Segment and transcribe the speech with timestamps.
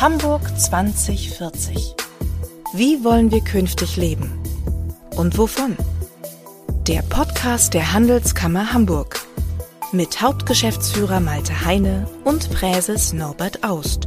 [0.00, 1.96] Hamburg 2040.
[2.72, 4.40] Wie wollen wir künftig leben?
[5.16, 5.76] Und wovon?
[6.86, 9.18] Der Podcast der Handelskammer Hamburg
[9.90, 14.06] mit Hauptgeschäftsführer Malte Heine und Präses Norbert Aust.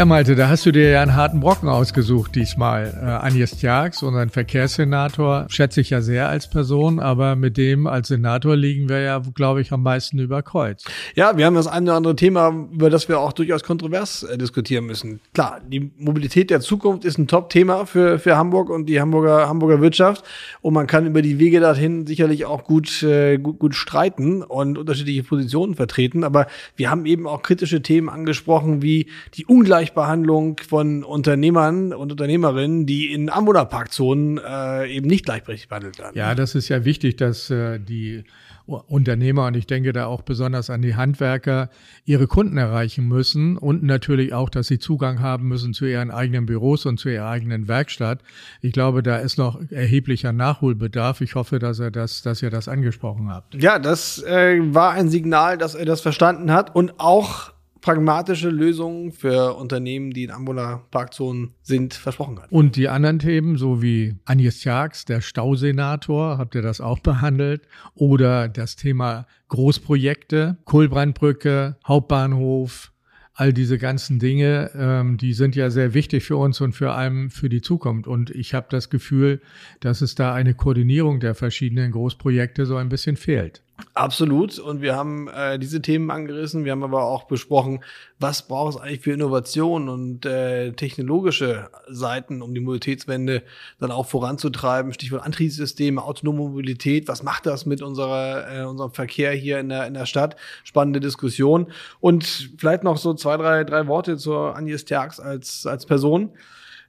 [0.00, 2.98] Ja, Malte, da hast du dir ja einen harten Brocken ausgesucht diesmal.
[3.02, 8.08] Äh, Agnes Tjax, unseren Verkehrssenator, schätze ich ja sehr als Person, aber mit dem als
[8.08, 10.86] Senator liegen wir ja, glaube ich, am meisten über Kreuz.
[11.16, 14.38] Ja, wir haben das eine oder andere Thema, über das wir auch durchaus kontrovers äh,
[14.38, 15.20] diskutieren müssen.
[15.34, 19.82] Klar, die Mobilität der Zukunft ist ein Top-Thema für, für Hamburg und die Hamburger, Hamburger
[19.82, 20.24] Wirtschaft.
[20.62, 24.78] Und man kann über die Wege dorthin sicherlich auch gut, äh, gut, gut streiten und
[24.78, 26.24] unterschiedliche Positionen vertreten.
[26.24, 32.12] Aber wir haben eben auch kritische Themen angesprochen, wie die Ungleichheit Ungleichbehandlung von Unternehmern und
[32.12, 36.16] Unternehmerinnen, die in Anwohnerparkzonen äh, eben nicht gleichberechtigt behandelt werden.
[36.16, 38.24] Ja, das ist ja wichtig, dass äh, die
[38.66, 41.70] Unternehmer und ich denke da auch besonders an die Handwerker
[42.04, 46.46] ihre Kunden erreichen müssen und natürlich auch, dass sie Zugang haben müssen zu ihren eigenen
[46.46, 48.20] Büros und zu ihrer eigenen Werkstatt.
[48.60, 51.20] Ich glaube, da ist noch erheblicher Nachholbedarf.
[51.20, 53.56] Ich hoffe, dass er das, dass ihr das angesprochen habt.
[53.60, 59.12] Ja, das äh, war ein Signal, dass er das verstanden hat und auch pragmatische Lösungen
[59.12, 62.52] für Unternehmen, die in Anwohnerparkzonen sind, versprochen hat.
[62.52, 67.62] Und die anderen Themen, so wie Agnes Tjax, der Stausenator, habt ihr das auch behandelt?
[67.94, 72.92] Oder das Thema Großprojekte, Kohlbrandbrücke, Hauptbahnhof,
[73.40, 77.30] all diese ganzen Dinge, ähm, die sind ja sehr wichtig für uns und für allem
[77.30, 78.06] für die Zukunft.
[78.06, 79.40] Und ich habe das Gefühl,
[79.80, 83.62] dass es da eine Koordinierung der verschiedenen Großprojekte so ein bisschen fehlt.
[83.94, 84.58] Absolut.
[84.58, 86.64] Und wir haben äh, diese Themen angerissen.
[86.64, 87.82] Wir haben aber auch besprochen,
[88.18, 93.42] was braucht es eigentlich für Innovationen und äh, technologische Seiten, um die Mobilitätswende
[93.78, 94.92] dann auch voranzutreiben.
[94.92, 97.08] Stichwort Antriebssysteme, autonome Mobilität.
[97.08, 100.36] Was macht das mit unserer, äh, unserem Verkehr hier in der, in der Stadt?
[100.64, 101.72] Spannende Diskussion.
[102.00, 106.30] Und vielleicht noch so zwei, drei, drei Worte zur Agnes Terks als, als Person.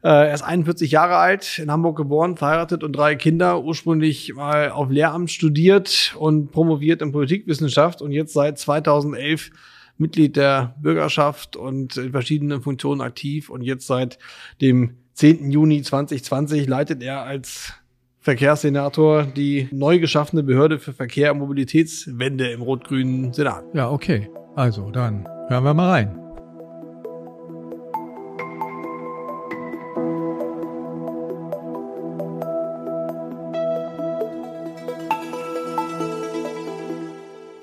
[0.03, 4.71] Äh, er ist 41 Jahre alt, in Hamburg geboren, verheiratet und drei Kinder, ursprünglich mal
[4.71, 9.51] auf Lehramt studiert und promoviert in Politikwissenschaft und jetzt seit 2011
[9.97, 14.17] Mitglied der Bürgerschaft und in verschiedenen Funktionen aktiv und jetzt seit
[14.59, 15.51] dem 10.
[15.51, 17.73] Juni 2020 leitet er als
[18.19, 23.63] Verkehrssenator die neu geschaffene Behörde für Verkehr und Mobilitätswende im rot-grünen Senat.
[23.73, 24.29] Ja, okay.
[24.55, 26.20] Also, dann hören wir mal rein.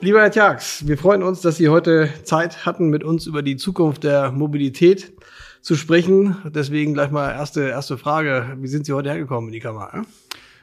[0.01, 3.57] Lieber Herr Tjax, wir freuen uns, dass Sie heute Zeit hatten, mit uns über die
[3.57, 5.13] Zukunft der Mobilität
[5.61, 6.37] zu sprechen.
[6.45, 8.57] Deswegen gleich mal erste, erste Frage.
[8.61, 10.05] Wie sind Sie heute hergekommen in die Kammer?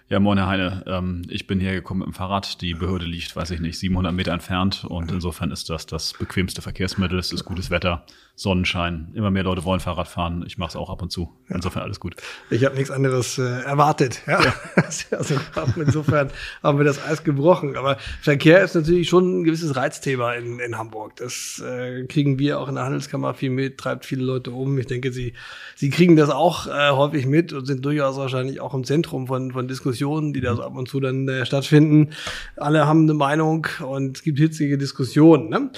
[0.07, 0.83] Ja, moin Herr Heine.
[0.87, 2.61] Ähm, ich bin hergekommen mit dem Fahrrad.
[2.61, 4.85] Die Behörde liegt, weiß ich nicht, 700 Meter entfernt.
[4.87, 7.19] Und insofern ist das das bequemste Verkehrsmittel.
[7.19, 9.11] Es ist gutes Wetter, Sonnenschein.
[9.13, 10.43] Immer mehr Leute wollen Fahrrad fahren.
[10.45, 11.31] Ich mache es auch ab und zu.
[11.47, 12.15] Insofern alles gut.
[12.49, 14.21] Ich habe nichts anderes äh, erwartet.
[14.27, 14.43] Ja.
[14.43, 14.53] ja.
[15.17, 15.35] also,
[15.77, 16.29] insofern
[16.61, 17.77] haben wir das Eis gebrochen.
[17.77, 21.15] Aber Verkehr ist natürlich schon ein gewisses Reizthema in, in Hamburg.
[21.15, 24.77] Das äh, kriegen wir auch in der Handelskammer viel mit, treibt viele Leute um.
[24.77, 25.33] Ich denke, Sie,
[25.75, 29.51] Sie kriegen das auch äh, häufig mit und sind durchaus wahrscheinlich auch im Zentrum von,
[29.51, 32.11] von Diskussionen die da so ab und zu dann äh, stattfinden.
[32.57, 35.49] Alle haben eine Meinung und es gibt hitzige Diskussionen.
[35.49, 35.71] Ne?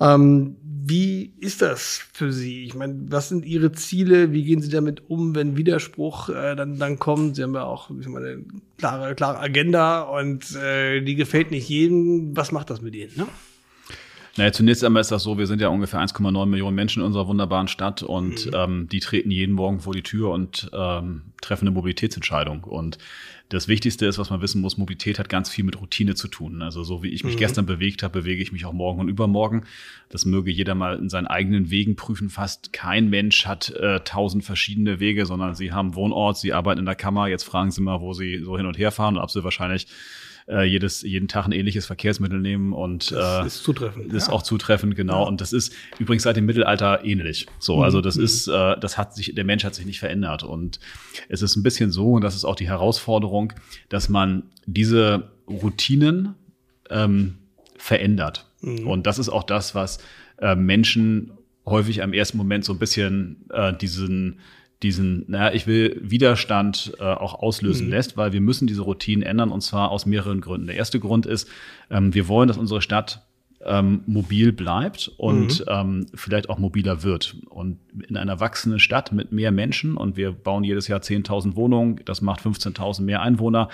[0.00, 2.64] Ähm, wie ist das für Sie?
[2.64, 4.32] Ich meine, was sind Ihre Ziele?
[4.32, 7.36] Wie gehen Sie damit um, wenn Widerspruch äh, dann, dann kommt?
[7.36, 8.44] Sie haben ja auch ich meine, eine
[8.78, 12.36] klare, klare Agenda und äh, die gefällt nicht jedem.
[12.36, 13.12] Was macht das mit Ihnen?
[13.16, 13.26] Ne?
[14.36, 17.26] Naja, zunächst einmal ist das so, wir sind ja ungefähr 1,9 Millionen Menschen in unserer
[17.26, 18.52] wunderbaren Stadt und mhm.
[18.54, 22.64] ähm, die treten jeden Morgen vor die Tür und ähm, treffen eine Mobilitätsentscheidung.
[22.64, 22.98] Und
[23.48, 26.62] das Wichtigste ist, was man wissen muss, Mobilität hat ganz viel mit Routine zu tun.
[26.62, 27.40] Also so wie ich mich mhm.
[27.40, 29.64] gestern bewegt habe, bewege ich mich auch morgen und übermorgen.
[30.08, 32.30] Das möge jeder mal in seinen eigenen Wegen prüfen.
[32.30, 36.86] Fast kein Mensch hat äh, tausend verschiedene Wege, sondern sie haben Wohnort, sie arbeiten in
[36.86, 37.26] der Kammer.
[37.26, 39.88] Jetzt fragen sie mal, wo sie so hin und her fahren und ob sie wahrscheinlich
[40.50, 44.12] äh, jedes, jeden Tag ein ähnliches Verkehrsmittel nehmen und das äh, ist zutreffend.
[44.12, 45.22] Das ist auch zutreffend, genau.
[45.22, 45.28] Ja.
[45.28, 47.46] Und das ist übrigens seit dem Mittelalter ähnlich.
[47.58, 47.82] So, mhm.
[47.82, 48.24] also das mhm.
[48.24, 50.42] ist, äh, das hat sich, der Mensch hat sich nicht verändert.
[50.42, 50.80] Und
[51.28, 53.52] es ist ein bisschen so, und das ist auch die Herausforderung,
[53.88, 56.34] dass man diese Routinen
[56.90, 57.38] ähm,
[57.76, 58.46] verändert.
[58.60, 58.86] Mhm.
[58.86, 59.98] Und das ist auch das, was
[60.38, 61.32] äh, Menschen
[61.66, 64.40] häufig am ersten Moment so ein bisschen äh, diesen
[64.82, 67.92] diesen, naja, ich will Widerstand äh, auch auslösen mhm.
[67.92, 70.66] lässt, weil wir müssen diese Routinen ändern und zwar aus mehreren Gründen.
[70.66, 71.48] Der erste Grund ist,
[71.90, 73.22] ähm, wir wollen, dass unsere Stadt
[73.62, 75.66] ähm, mobil bleibt und mhm.
[75.68, 77.36] ähm, vielleicht auch mobiler wird.
[77.50, 77.78] Und
[78.08, 82.22] in einer wachsenden Stadt mit mehr Menschen und wir bauen jedes Jahr 10.000 Wohnungen, das
[82.22, 83.68] macht 15.000 mehr Einwohner.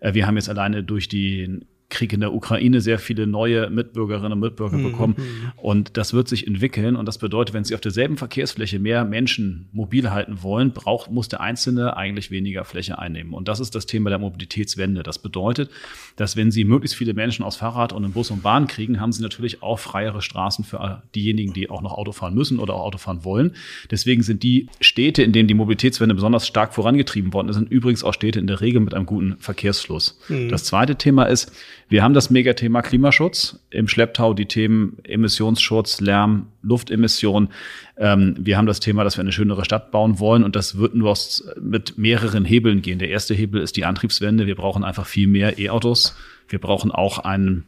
[0.00, 1.60] Äh, wir haben jetzt alleine durch die
[1.92, 4.82] Krieg in der Ukraine sehr viele neue Mitbürgerinnen und Mitbürger mhm.
[4.82, 5.16] bekommen.
[5.56, 6.96] Und das wird sich entwickeln.
[6.96, 11.28] Und das bedeutet, wenn Sie auf derselben Verkehrsfläche mehr Menschen mobil halten wollen, braucht, muss
[11.28, 13.34] der Einzelne eigentlich weniger Fläche einnehmen.
[13.34, 15.02] Und das ist das Thema der Mobilitätswende.
[15.02, 15.70] Das bedeutet,
[16.16, 19.12] dass wenn Sie möglichst viele Menschen aus Fahrrad und in Bus und Bahn kriegen, haben
[19.12, 22.86] Sie natürlich auch freiere Straßen für diejenigen, die auch noch Auto fahren müssen oder auch
[22.86, 23.52] Auto fahren wollen.
[23.90, 28.02] Deswegen sind die Städte, in denen die Mobilitätswende besonders stark vorangetrieben worden ist, sind übrigens
[28.02, 30.18] auch Städte in der Regel mit einem guten Verkehrsfluss.
[30.28, 30.48] Mhm.
[30.48, 31.52] Das zweite Thema ist,
[31.92, 37.50] wir haben das Megathema Klimaschutz im Schlepptau, die Themen Emissionsschutz, Lärm, Luftemission.
[37.98, 40.94] Ähm, wir haben das Thema, dass wir eine schönere Stadt bauen wollen und das wird
[40.94, 41.14] nur
[41.60, 42.98] mit mehreren Hebeln gehen.
[42.98, 44.46] Der erste Hebel ist die Antriebswende.
[44.46, 46.16] Wir brauchen einfach viel mehr E-Autos.
[46.48, 47.64] Wir brauchen auch einen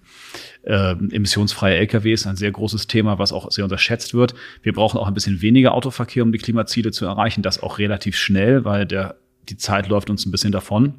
[0.62, 4.34] äh, emissionsfreie LKWs, ein sehr großes Thema, was auch sehr unterschätzt wird.
[4.62, 7.42] Wir brauchen auch ein bisschen weniger Autoverkehr, um die Klimaziele zu erreichen.
[7.42, 9.16] Das auch relativ schnell, weil der,
[9.50, 10.94] die Zeit läuft uns ein bisschen davon.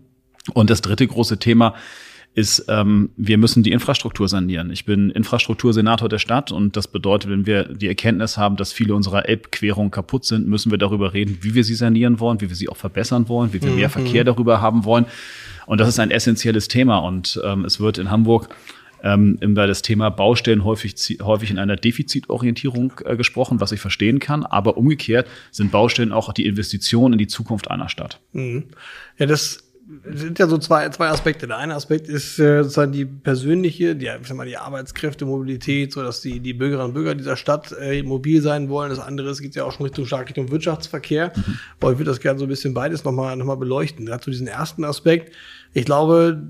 [0.54, 1.74] Und das dritte große Thema
[2.36, 4.70] ist, ähm, wir müssen die Infrastruktur sanieren.
[4.70, 8.94] Ich bin Infrastruktursenator der Stadt und das bedeutet, wenn wir die Erkenntnis haben, dass viele
[8.94, 12.56] unserer Elbquerungen kaputt sind, müssen wir darüber reden, wie wir sie sanieren wollen, wie wir
[12.56, 13.78] sie auch verbessern wollen, wie wir mhm.
[13.78, 15.06] mehr Verkehr darüber haben wollen.
[15.66, 18.50] Und das ist ein essentielles Thema und ähm, es wird in Hamburg
[19.02, 24.20] ähm, über das Thema Baustellen häufig, häufig in einer Defizitorientierung äh, gesprochen, was ich verstehen
[24.20, 24.44] kann.
[24.44, 28.20] Aber umgekehrt sind Baustellen auch die Investition in die Zukunft einer Stadt.
[28.34, 28.66] Mhm.
[29.18, 29.65] Ja, das
[30.14, 31.48] sind ja so zwei, zwei Aspekte.
[31.48, 35.94] Der eine Aspekt ist äh, sozusagen die persönliche, die, ich sag mal, die Arbeitskräfte, Mobilität,
[35.94, 38.90] so dass die, die Bürgerinnen und Bürger dieser Stadt äh, mobil sein wollen.
[38.90, 41.32] Das andere ist, geht ja auch schon Richtung stark Richtung Wirtschaftsverkehr.
[41.36, 41.60] Mhm.
[41.80, 44.08] Aber ich würde das gerne so ein bisschen beides nochmal noch mal beleuchten.
[44.08, 45.34] Dazu diesen ersten Aspekt.
[45.74, 46.42] Ich glaube,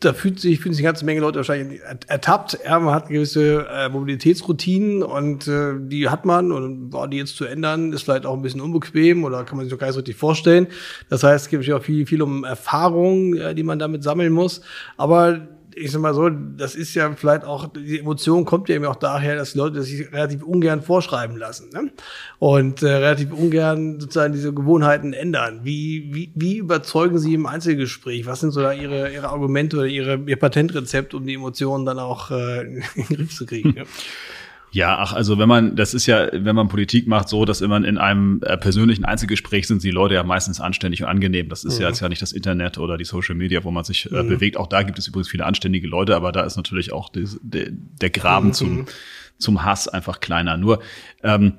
[0.00, 2.58] da fühlt sich, fühlen sich eine ganze Menge Leute wahrscheinlich ertappt.
[2.64, 7.36] Ja, man hat gewisse äh, Mobilitätsroutinen und äh, die hat man und boah, die jetzt
[7.36, 9.94] zu ändern, ist vielleicht auch ein bisschen unbequem oder kann man sich noch gar nicht
[9.94, 10.66] so richtig vorstellen.
[11.08, 14.60] Das heißt, es gibt auch viel, viel um Erfahrung, äh, die man damit sammeln muss.
[14.98, 15.48] Aber
[15.78, 18.96] ich sag mal so, das ist ja vielleicht auch, die Emotion kommt ja eben auch
[18.96, 21.90] daher, dass Leute sich relativ ungern vorschreiben lassen ne?
[22.38, 25.60] und äh, relativ ungern sozusagen diese Gewohnheiten ändern.
[25.64, 28.24] Wie, wie, wie überzeugen Sie im Einzelgespräch?
[28.24, 31.98] Was sind so da Ihre, Ihre Argumente oder Ihre, Ihr Patentrezept, um die Emotionen dann
[31.98, 33.74] auch äh, in den Griff zu kriegen?
[33.76, 33.84] Ja?
[34.76, 37.82] Ja, ach, also wenn man, das ist ja, wenn man Politik macht, so, dass immer
[37.82, 41.48] in einem äh, persönlichen Einzelgespräch sind die Leute ja meistens anständig und angenehm.
[41.48, 41.82] Das ist mhm.
[41.84, 44.28] ja jetzt ja nicht das Internet oder die Social Media, wo man sich äh, mhm.
[44.28, 44.58] bewegt.
[44.58, 47.72] Auch da gibt es übrigens viele anständige Leute, aber da ist natürlich auch des, de,
[47.72, 48.52] der Graben mhm.
[48.52, 48.84] zum,
[49.38, 50.58] zum Hass einfach kleiner.
[50.58, 50.82] Nur,
[51.22, 51.54] ähm,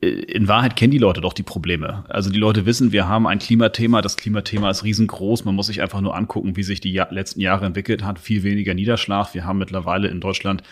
[0.00, 2.04] in Wahrheit kennen die Leute doch die Probleme.
[2.08, 4.02] Also die Leute wissen, wir haben ein Klimathema.
[4.02, 5.44] Das Klimathema ist riesengroß.
[5.44, 8.18] Man muss sich einfach nur angucken, wie sich die letzten Jahre entwickelt hat.
[8.18, 9.34] Viel weniger Niederschlag.
[9.34, 10.64] Wir haben mittlerweile in Deutschland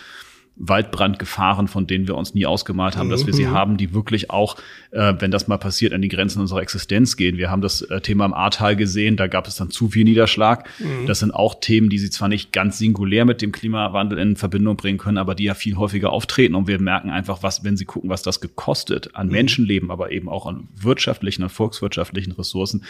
[0.58, 3.50] Waldbrandgefahren, von denen wir uns nie ausgemalt haben, dass wir sie mhm.
[3.52, 4.56] haben, die wirklich auch,
[4.90, 7.36] äh, wenn das mal passiert, an die Grenzen unserer Existenz gehen.
[7.36, 10.68] Wir haben das äh, Thema im Ahrtal gesehen, da gab es dann zu viel Niederschlag.
[10.80, 11.06] Mhm.
[11.06, 14.76] Das sind auch Themen, die sie zwar nicht ganz singulär mit dem Klimawandel in Verbindung
[14.76, 16.56] bringen können, aber die ja viel häufiger auftreten.
[16.56, 19.32] Und wir merken einfach, was, wenn sie gucken, was das gekostet an mhm.
[19.32, 22.82] Menschenleben, aber eben auch an wirtschaftlichen und volkswirtschaftlichen Ressourcen,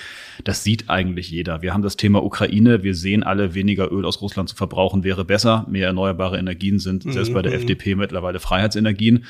[0.44, 1.61] das sieht eigentlich jeder.
[1.61, 2.82] Wir haben das Thema Ukraine.
[2.82, 5.67] Wir sehen alle, weniger Öl aus Russland zu verbrauchen wäre besser.
[5.69, 7.57] Mehr erneuerbare Energien sind selbst bei der mhm.
[7.58, 9.25] FDP mittlerweile Freiheitsenergien.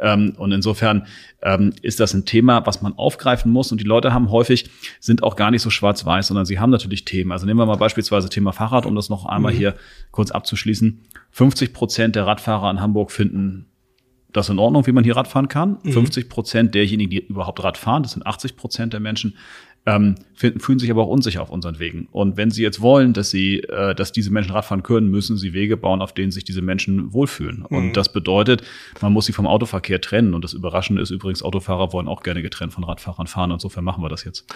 [0.00, 1.06] Ähm, und insofern
[1.42, 3.72] ähm, ist das ein Thema, was man aufgreifen muss.
[3.72, 4.70] Und die Leute haben häufig,
[5.00, 7.32] sind auch gar nicht so schwarz-weiß, sondern sie haben natürlich Themen.
[7.32, 9.58] Also nehmen wir mal beispielsweise Thema Fahrrad, um das noch einmal mhm.
[9.58, 9.74] hier
[10.10, 11.02] kurz abzuschließen.
[11.30, 13.66] 50 Prozent der Radfahrer in Hamburg finden
[14.32, 15.78] das in Ordnung, wie man hier Radfahren kann.
[15.82, 15.92] Mhm.
[15.92, 19.36] 50 Prozent derjenigen, die überhaupt Rad fahren, das sind 80 Prozent der Menschen,
[19.84, 22.08] ähm, finden, fühlen sich aber auch unsicher auf unseren Wegen.
[22.10, 25.52] Und wenn sie jetzt wollen, dass sie, äh, dass diese Menschen Radfahren können, müssen sie
[25.52, 27.64] Wege bauen, auf denen sich diese Menschen wohlfühlen.
[27.68, 27.76] Mhm.
[27.76, 28.62] Und das bedeutet,
[29.00, 30.34] man muss sie vom Autoverkehr trennen.
[30.34, 33.50] Und das Überraschende ist übrigens, Autofahrer wollen auch gerne getrennt von Radfahrern fahren.
[33.50, 34.46] Und insofern machen wir das jetzt.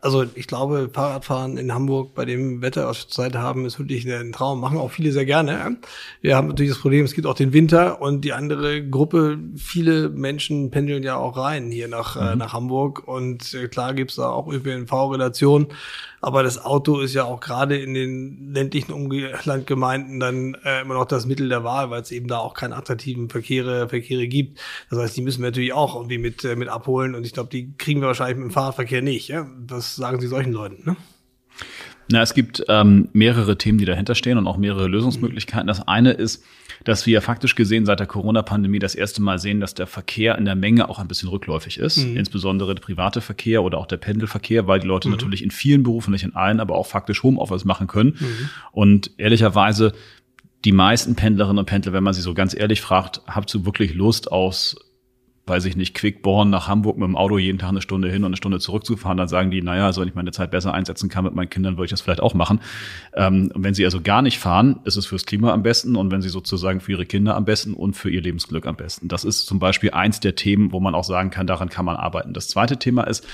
[0.00, 4.08] Also ich glaube, Fahrradfahren in Hamburg bei dem Wetter, was wir zurzeit haben, ist wirklich
[4.08, 4.60] ein Traum.
[4.60, 5.76] Machen auch viele sehr gerne.
[6.20, 10.08] Wir haben natürlich das Problem, es gibt auch den Winter und die andere Gruppe, viele
[10.10, 12.38] Menschen pendeln ja auch rein hier nach, äh, mhm.
[12.38, 13.06] nach Hamburg.
[13.06, 15.68] Und äh, klar gibt's da auch ÖPNV ÖPNV-Relation.
[16.20, 21.04] Aber das Auto ist ja auch gerade in den ländlichen Umlandgemeinden dann äh, immer noch
[21.04, 24.58] das Mittel der Wahl, weil es eben da auch keine attraktiven Verkehre, Verkehre gibt.
[24.90, 27.14] Das heißt, die müssen wir natürlich auch irgendwie mit, äh, mit abholen.
[27.14, 29.28] Und ich glaube, die kriegen wir wahrscheinlich mit dem Fahrradverkehr nicht.
[29.28, 29.46] Ja?
[29.68, 30.82] Was sagen Sie solchen Leuten?
[30.84, 30.96] Ne?
[32.08, 35.66] Na, es gibt ähm, mehrere Themen, die dahinter stehen und auch mehrere Lösungsmöglichkeiten.
[35.66, 36.44] Das eine ist,
[36.84, 40.44] dass wir faktisch gesehen seit der Corona-Pandemie das erste Mal sehen, dass der Verkehr in
[40.44, 42.16] der Menge auch ein bisschen rückläufig ist, mhm.
[42.16, 45.14] insbesondere der private Verkehr oder auch der Pendelverkehr, weil die Leute mhm.
[45.14, 48.16] natürlich in vielen Berufen, nicht in allen, aber auch faktisch Homeoffice machen können.
[48.18, 48.48] Mhm.
[48.70, 49.92] Und ehrlicherweise
[50.64, 53.94] die meisten Pendlerinnen und Pendler, wenn man sie so ganz ehrlich fragt, habt ihr wirklich
[53.94, 54.76] Lust aus
[55.46, 58.26] weiß ich nicht, Quickborn nach Hamburg mit dem Auto jeden Tag eine Stunde hin und
[58.26, 61.24] eine Stunde zurückzufahren, dann sagen die, naja, also wenn ich meine Zeit besser einsetzen kann
[61.24, 62.60] mit meinen Kindern, würde ich das vielleicht auch machen.
[63.14, 66.10] Ähm, und wenn sie also gar nicht fahren, ist es fürs Klima am besten und
[66.10, 69.06] wenn sie sozusagen für ihre Kinder am besten und für ihr Lebensglück am besten.
[69.06, 71.96] Das ist zum Beispiel eins der Themen, wo man auch sagen kann, daran kann man
[71.96, 72.32] arbeiten.
[72.32, 73.24] Das zweite Thema ist,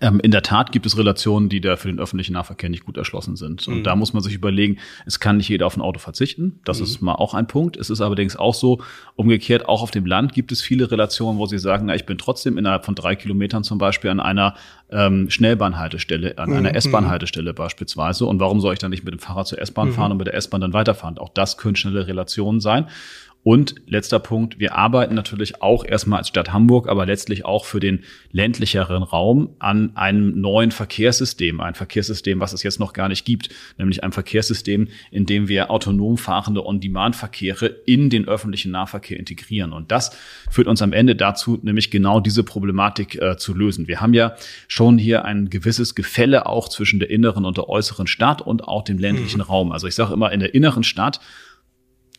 [0.00, 2.96] ähm, in der Tat gibt es Relationen, die da für den öffentlichen Nahverkehr nicht gut
[2.96, 3.66] erschlossen sind.
[3.68, 3.84] Und mhm.
[3.84, 6.60] da muss man sich überlegen, es kann nicht jeder auf ein Auto verzichten.
[6.64, 6.84] Das mhm.
[6.84, 7.76] ist mal auch ein Punkt.
[7.76, 8.80] Es ist allerdings auch so,
[9.16, 12.16] umgekehrt, auch auf dem Land gibt es viele Relationen, wo sie sagen, na, ich bin
[12.16, 14.54] trotzdem innerhalb von drei Kilometern zum Beispiel an einer
[14.90, 16.56] ähm, Schnellbahnhaltestelle, an mhm.
[16.56, 18.24] einer S-Bahn-Haltestelle beispielsweise.
[18.24, 19.92] Und warum soll ich dann nicht mit dem Fahrrad zur S-Bahn mhm.
[19.92, 21.18] fahren und mit der S-Bahn dann weiterfahren?
[21.18, 22.86] Auch das können schnelle Relationen sein.
[23.44, 27.80] Und letzter Punkt, wir arbeiten natürlich auch erstmal als Stadt Hamburg, aber letztlich auch für
[27.80, 33.24] den ländlicheren Raum an einem neuen Verkehrssystem, ein Verkehrssystem, was es jetzt noch gar nicht
[33.24, 39.72] gibt, nämlich ein Verkehrssystem, in dem wir autonom fahrende On-Demand-Verkehre in den öffentlichen Nahverkehr integrieren.
[39.72, 40.16] Und das
[40.48, 43.88] führt uns am Ende dazu, nämlich genau diese Problematik äh, zu lösen.
[43.88, 44.36] Wir haben ja
[44.68, 48.84] schon hier ein gewisses Gefälle auch zwischen der inneren und der äußeren Stadt und auch
[48.84, 49.46] dem ländlichen mhm.
[49.46, 49.72] Raum.
[49.72, 51.18] Also ich sage immer, in der inneren Stadt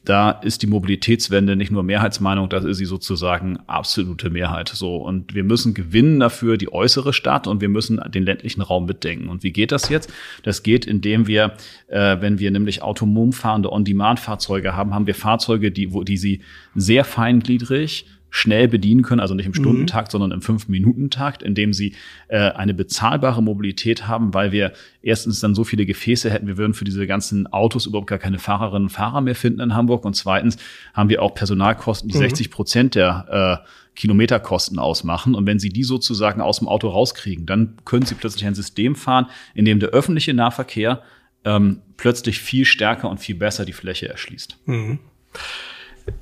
[0.06, 4.70] da ist die Mobilitätswende nicht nur Mehrheitsmeinung, das ist sie sozusagen absolute Mehrheit.
[4.70, 4.98] So.
[4.98, 9.30] Und wir müssen gewinnen dafür die äußere Stadt und wir müssen den ländlichen Raum mitdenken.
[9.30, 10.12] Und wie geht das jetzt?
[10.44, 11.54] Das geht, indem wir,
[11.88, 16.42] äh, wenn wir nämlich autonom fahrende On-Demand-Fahrzeuge haben, haben wir Fahrzeuge, die, wo, die sie
[16.76, 19.62] sehr feingliedrig schnell bedienen können, also nicht im mhm.
[19.62, 20.12] Stundentakt, mhm.
[20.14, 21.94] sondern im Fünf-Minuten-Takt, indem sie
[22.30, 24.74] äh, eine bezahlbare Mobilität haben, weil wir
[25.04, 28.40] erstens dann so viele Gefäße hätten, wir würden für diese ganzen Autos überhaupt gar keine
[28.40, 30.04] Fahrerinnen und Fahrer mehr finden in Hamburg.
[30.04, 30.58] Und zweitens
[30.96, 32.22] haben wir auch Personalkosten, die mhm.
[32.22, 35.36] 60 Prozent der äh, Kilometerkosten ausmachen.
[35.36, 38.96] Und wenn Sie die sozusagen aus dem Auto rauskriegen, dann können Sie plötzlich ein System
[38.96, 41.04] fahren, in dem der öffentliche Nahverkehr
[41.46, 44.58] ähm, plötzlich viel stärker und viel besser die Fläche erschließt.
[44.66, 44.98] Mhm.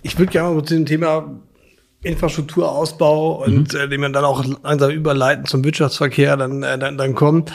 [0.02, 1.40] Ich würde gerne mal zu dem Thema
[2.04, 3.80] Infrastrukturausbau und mhm.
[3.80, 7.52] äh, den man dann auch langsam überleiten zum Wirtschaftsverkehr dann, äh, dann, dann kommt.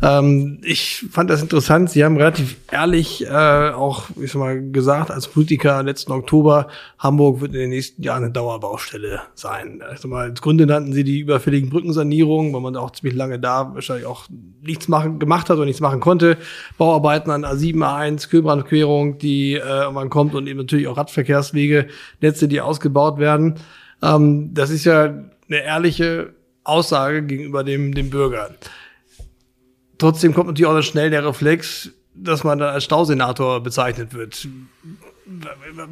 [0.00, 1.90] Ähm, ich fand das interessant.
[1.90, 6.68] Sie haben relativ ehrlich äh, auch, wie schon mal gesagt, als Politiker letzten Oktober,
[7.00, 9.82] Hamburg wird in den nächsten Jahren eine Dauerbaustelle sein.
[9.82, 13.74] Also mal als Gründe nannten Sie die überfälligen Brückensanierungen, weil man auch ziemlich lange da
[13.74, 14.26] wahrscheinlich auch
[14.62, 16.36] nichts machen, gemacht hat und nichts machen konnte.
[16.76, 21.88] Bauarbeiten an A7, A1, Kühlbrandquerung, die äh, man kommt und eben natürlich auch Radverkehrswege,
[22.20, 23.56] Netze, die ausgebaut werden.
[24.02, 28.54] Ähm, das ist ja eine ehrliche Aussage gegenüber dem, dem Bürger.
[29.98, 34.46] Trotzdem kommt natürlich auch dann schnell der Reflex, dass man dann als Stausenator bezeichnet wird.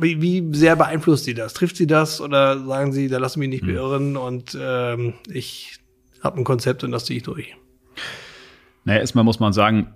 [0.01, 1.55] Wie, wie sehr beeinflusst Sie das?
[1.55, 3.75] Trifft Sie das oder sagen Sie, da lassen mich nicht hm.
[3.75, 5.79] beirren und ähm, ich
[6.23, 7.55] habe ein Konzept und das ziehe ich durch?
[8.85, 9.93] Naja, erstmal muss man sagen,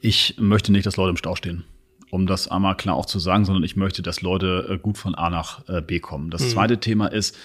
[0.00, 1.64] ich möchte nicht, dass Leute im Stau stehen
[2.10, 5.14] um das einmal klar auch zu sagen, sondern ich möchte, dass Leute äh, gut von
[5.14, 6.30] A nach äh, B kommen.
[6.30, 6.48] Das mhm.
[6.48, 7.36] zweite Thema ist,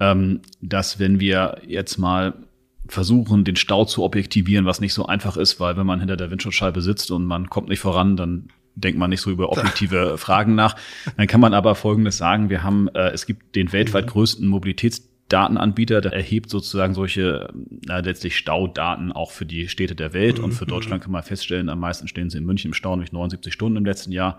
[0.00, 2.34] ähm, dass wenn wir jetzt mal
[2.88, 6.30] versuchen, den Stau zu objektivieren, was nicht so einfach ist, weil wenn man hinter der
[6.30, 10.54] Windschutzscheibe sitzt und man kommt nicht voran, dann denkt man nicht so über objektive Fragen
[10.54, 10.76] nach.
[11.16, 12.50] Dann kann man aber Folgendes sagen.
[12.50, 14.10] Wir haben, äh, es gibt den weltweit mhm.
[14.10, 17.48] größten Mobilitäts Datenanbieter, der erhebt sozusagen solche
[17.86, 20.38] na, letztlich Staudaten auch für die Städte der Welt.
[20.38, 20.70] Und für mhm.
[20.70, 23.76] Deutschland kann man feststellen, am meisten stehen sie in München im Stau, nämlich 79 Stunden
[23.76, 24.38] im letzten Jahr.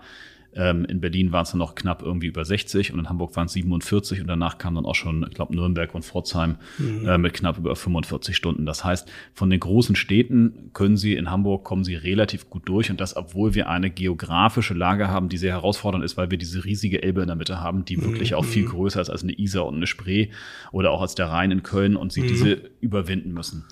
[0.54, 3.46] Ähm, in Berlin waren es dann noch knapp irgendwie über 60 und in Hamburg waren
[3.46, 7.06] es 47 und danach kam dann auch schon, ich glaube, Nürnberg und Pforzheim mhm.
[7.06, 8.66] äh, mit knapp über 45 Stunden.
[8.66, 12.90] Das heißt, von den großen Städten können Sie in Hamburg kommen Sie relativ gut durch
[12.90, 16.64] und das, obwohl wir eine geografische Lage haben, die sehr herausfordernd ist, weil wir diese
[16.64, 18.04] riesige Elbe in der Mitte haben, die mhm.
[18.04, 20.28] wirklich auch viel größer ist als eine Isar und eine Spree
[20.72, 22.28] oder auch als der Rhein in Köln und Sie mhm.
[22.28, 23.64] diese überwinden müssen.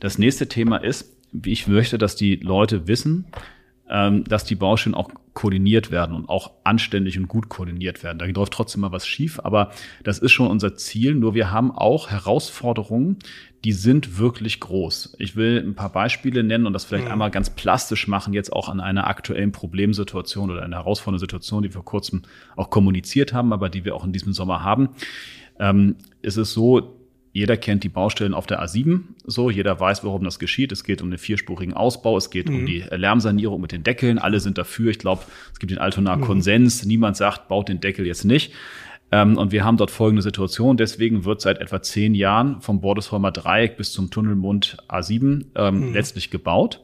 [0.00, 3.26] Das nächste Thema ist, wie ich möchte, dass die Leute wissen,
[3.92, 8.18] ähm, dass die Baustellen auch koordiniert werden und auch anständig und gut koordiniert werden.
[8.18, 9.70] Da läuft trotzdem mal was schief, aber
[10.02, 11.14] das ist schon unser Ziel.
[11.14, 13.18] Nur wir haben auch Herausforderungen,
[13.64, 15.16] die sind wirklich groß.
[15.18, 17.12] Ich will ein paar Beispiele nennen und das vielleicht mhm.
[17.12, 21.68] einmal ganz plastisch machen, jetzt auch an einer aktuellen Problemsituation oder einer herausfordernden Situation, die
[21.68, 22.22] wir vor kurzem
[22.56, 24.88] auch kommuniziert haben, aber die wir auch in diesem Sommer haben.
[25.58, 27.01] Ähm, ist es so,
[27.32, 30.70] jeder kennt die Baustellen auf der A7, so jeder weiß, warum das geschieht.
[30.70, 32.56] Es geht um den vierspurigen Ausbau, es geht mhm.
[32.56, 34.18] um die Lärmsanierung mit den Deckeln.
[34.18, 34.90] Alle sind dafür.
[34.90, 35.22] Ich glaube,
[35.52, 36.22] es gibt den Altonaer mhm.
[36.22, 36.84] Konsens.
[36.84, 38.52] Niemand sagt, baut den Deckel jetzt nicht.
[39.10, 40.76] Ähm, und wir haben dort folgende Situation.
[40.76, 45.94] Deswegen wird seit etwa zehn Jahren vom Bordesholmer Dreieck bis zum Tunnelmund A7 ähm, mhm.
[45.94, 46.80] letztlich gebaut.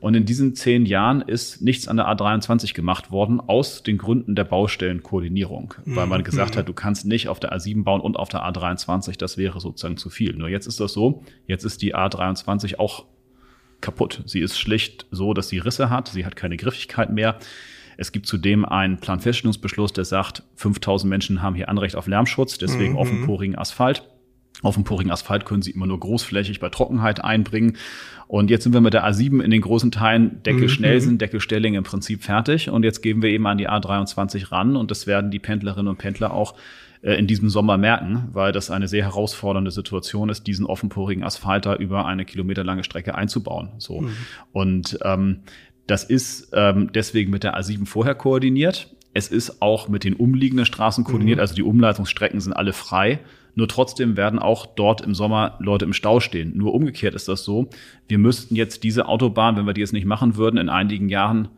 [0.00, 4.34] Und in diesen zehn Jahren ist nichts an der A23 gemacht worden, aus den Gründen
[4.34, 5.74] der Baustellenkoordinierung.
[5.84, 5.96] Mhm.
[5.96, 9.18] Weil man gesagt hat, du kannst nicht auf der A7 bauen und auf der A23,
[9.18, 10.34] das wäre sozusagen zu viel.
[10.34, 13.04] Nur jetzt ist das so, jetzt ist die A23 auch
[13.82, 14.22] kaputt.
[14.26, 17.38] Sie ist schlicht so, dass sie Risse hat, sie hat keine Griffigkeit mehr.
[17.98, 22.92] Es gibt zudem einen Planfeststellungsbeschluss, der sagt, 5000 Menschen haben hier Anrecht auf Lärmschutz, deswegen
[22.92, 22.98] mhm.
[22.98, 24.08] offenporigen Asphalt.
[24.62, 27.76] Offenporigen Asphalt können Sie immer nur großflächig bei Trockenheit einbringen.
[28.26, 31.18] Und jetzt sind wir mit der A7 in den großen Teilen Deckel-Schnellsen, mhm.
[31.18, 32.70] Deckel-Stelling im Prinzip fertig.
[32.70, 35.98] Und jetzt gehen wir eben an die A23 ran und das werden die Pendlerinnen und
[35.98, 36.54] Pendler auch
[37.02, 41.66] äh, in diesem Sommer merken, weil das eine sehr herausfordernde Situation ist, diesen offenporigen Asphalt
[41.66, 43.70] da über eine kilometerlange Strecke einzubauen.
[43.78, 44.02] So.
[44.02, 44.10] Mhm.
[44.52, 45.40] Und ähm,
[45.86, 48.94] das ist ähm, deswegen mit der A7 vorher koordiniert.
[49.12, 51.40] Es ist auch mit den umliegenden Straßen koordiniert, mhm.
[51.40, 53.18] also die Umleitungsstrecken sind alle frei.
[53.54, 56.56] Nur trotzdem werden auch dort im Sommer Leute im Stau stehen.
[56.56, 57.68] Nur umgekehrt ist das so.
[58.08, 61.48] Wir müssten jetzt diese Autobahn, wenn wir die jetzt nicht machen würden, in einigen Jahren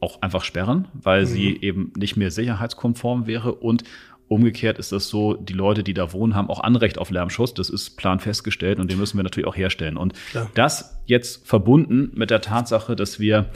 [0.00, 1.26] auch einfach sperren, weil mhm.
[1.26, 3.54] sie eben nicht mehr sicherheitskonform wäre.
[3.54, 3.84] Und
[4.28, 7.54] umgekehrt ist das so, die Leute, die da wohnen, haben auch Anrecht auf Lärmschutz.
[7.54, 9.96] Das ist planfestgestellt und den müssen wir natürlich auch herstellen.
[9.96, 10.50] Und Klar.
[10.54, 13.50] das jetzt verbunden mit der Tatsache, dass wir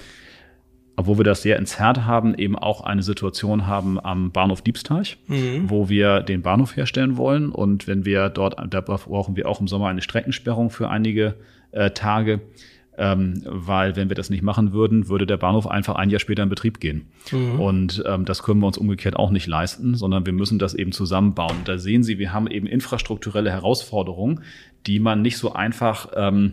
[0.97, 5.71] obwohl wir das sehr entzerrt haben, eben auch eine Situation haben am Bahnhof Diebsteich, mhm.
[5.71, 7.51] wo wir den Bahnhof herstellen wollen.
[7.51, 11.35] Und wenn wir dort, da brauchen wir auch im Sommer eine Streckensperrung für einige
[11.71, 12.41] äh, Tage,
[12.99, 16.43] ähm, weil wenn wir das nicht machen würden, würde der Bahnhof einfach ein Jahr später
[16.43, 17.07] in Betrieb gehen.
[17.31, 17.61] Mhm.
[17.61, 20.93] Und ähm, das können wir uns umgekehrt auch nicht leisten, sondern wir müssen das eben
[20.93, 21.57] zusammenbauen.
[21.65, 24.43] Da sehen Sie, wir haben eben infrastrukturelle Herausforderungen,
[24.87, 26.53] die man nicht so einfach ähm,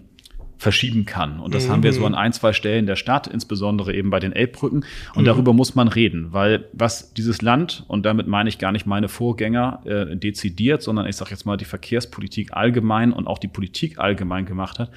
[0.60, 1.40] verschieben kann.
[1.40, 1.72] Und das mhm.
[1.72, 4.86] haben wir so an ein, zwei Stellen der Stadt, insbesondere eben bei den Elbbrücken.
[5.16, 5.26] Und mhm.
[5.26, 9.08] darüber muss man reden, weil was dieses Land, und damit meine ich gar nicht meine
[9.08, 14.00] Vorgänger äh, dezidiert, sondern ich sage jetzt mal die Verkehrspolitik allgemein und auch die Politik
[14.00, 14.92] allgemein gemacht hat,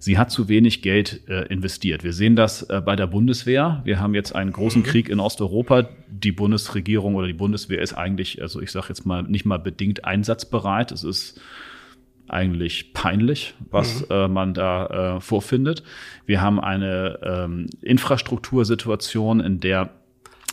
[0.00, 2.02] sie hat zu wenig Geld äh, investiert.
[2.02, 3.82] Wir sehen das äh, bei der Bundeswehr.
[3.84, 4.86] Wir haben jetzt einen großen mhm.
[4.86, 5.88] Krieg in Osteuropa.
[6.08, 10.04] Die Bundesregierung oder die Bundeswehr ist eigentlich, also ich sage jetzt mal, nicht mal bedingt
[10.04, 10.90] einsatzbereit.
[10.90, 11.40] Es ist
[12.28, 14.06] eigentlich peinlich, was mhm.
[14.10, 15.82] äh, man da äh, vorfindet.
[16.26, 19.90] Wir haben eine ähm, Infrastruktursituation, in der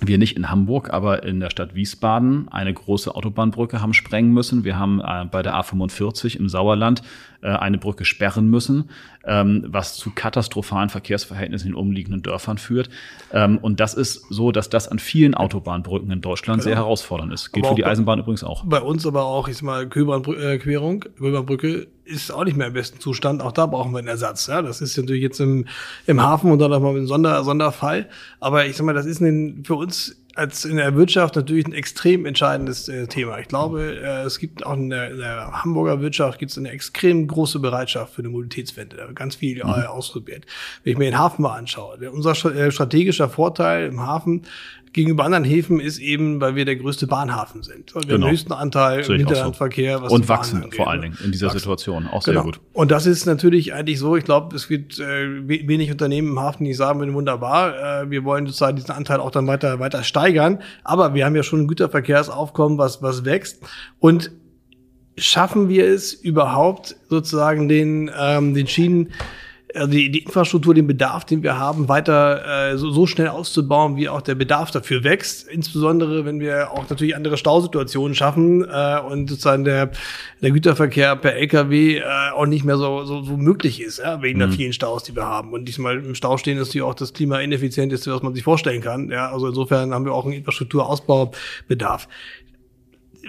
[0.01, 4.63] wir nicht in Hamburg, aber in der Stadt Wiesbaden eine große Autobahnbrücke haben sprengen müssen.
[4.63, 7.01] Wir haben äh, bei der A45 im Sauerland
[7.43, 8.89] äh, eine Brücke sperren müssen,
[9.25, 12.89] ähm, was zu katastrophalen Verkehrsverhältnissen in umliegenden Dörfern führt.
[13.31, 16.69] Ähm, und das ist so, dass das an vielen Autobahnbrücken in Deutschland genau.
[16.69, 17.51] sehr herausfordernd ist.
[17.51, 18.63] Gilt für die Eisenbahn übrigens auch.
[18.65, 22.99] Bei uns aber auch, ich sag mal, Köbernquerung, Köbernbrücke ist auch nicht mehr im besten
[22.99, 23.41] Zustand.
[23.41, 24.47] Auch da brauchen wir einen Ersatz.
[24.47, 25.65] Ja, das ist natürlich jetzt im,
[26.05, 28.09] im Hafen und dann nochmal ein Sonder, Sonderfall.
[28.39, 31.73] Aber ich sag mal, das ist ein, für uns als in der Wirtschaft natürlich ein
[31.73, 33.39] extrem entscheidendes äh, Thema.
[33.39, 36.71] Ich glaube, äh, es gibt auch in der, in der Hamburger Wirtschaft gibt es eine
[36.71, 38.97] extrem große Bereitschaft für eine Mobilitätswende.
[38.97, 39.71] Da wird ganz viel äh, mhm.
[39.71, 40.45] ausprobiert.
[40.83, 44.43] Wenn ich mir den Hafen mal anschaue, unser äh, strategischer Vorteil im Hafen
[44.93, 47.93] gegenüber anderen Häfen ist eben, weil wir der größte Bahnhafen sind.
[47.93, 48.27] Weil wir genau.
[48.27, 49.99] den höchsten Anteil im Hinterlandverkehr.
[49.99, 50.05] So.
[50.05, 51.59] Und wachsen vor allen Dingen in dieser wachsen.
[51.59, 52.07] Situation.
[52.07, 52.45] Auch sehr genau.
[52.45, 52.61] gut.
[52.73, 56.63] Und das ist natürlich eigentlich so, ich glaube, es wird äh, wenig Unternehmen im Hafen,
[56.63, 60.59] die sagen, wunderbar, äh, wir wollen sozusagen diesen Anteil auch dann weiter, weiter steigern.
[60.83, 63.63] Aber wir haben ja schon ein Güterverkehrsaufkommen, was, was wächst.
[63.99, 64.31] Und
[65.17, 69.11] schaffen wir es überhaupt sozusagen den, ähm, den Schienen
[69.75, 73.95] also die, die Infrastruktur, den Bedarf, den wir haben, weiter äh, so, so schnell auszubauen,
[73.95, 75.47] wie auch der Bedarf dafür wächst.
[75.47, 79.91] Insbesondere, wenn wir auch natürlich andere Stausituationen schaffen äh, und sozusagen der,
[80.41, 82.03] der Güterverkehr per LKW äh,
[82.35, 84.41] auch nicht mehr so, so, so möglich ist, ja, wegen mhm.
[84.41, 85.53] der vielen Staus, die wir haben.
[85.53, 88.81] Und diesmal im Stau stehen ist natürlich auch das Klima ineffizienteste, was man sich vorstellen
[88.81, 89.09] kann.
[89.09, 92.07] Ja, also insofern haben wir auch einen Infrastrukturausbaubedarf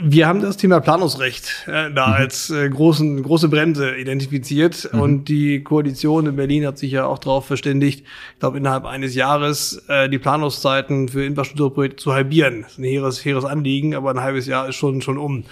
[0.00, 2.14] wir haben das Thema Planungsrecht äh, da mhm.
[2.14, 5.00] als äh, großen, große Bremse identifiziert mhm.
[5.00, 9.14] und die Koalition in Berlin hat sich ja auch darauf verständigt, ich glaube innerhalb eines
[9.14, 12.62] Jahres äh, die Planungszeiten für Infrastrukturprojekte zu halbieren.
[12.62, 15.44] Das ist ein hehres, hehres Anliegen, aber ein halbes Jahr ist schon, schon um.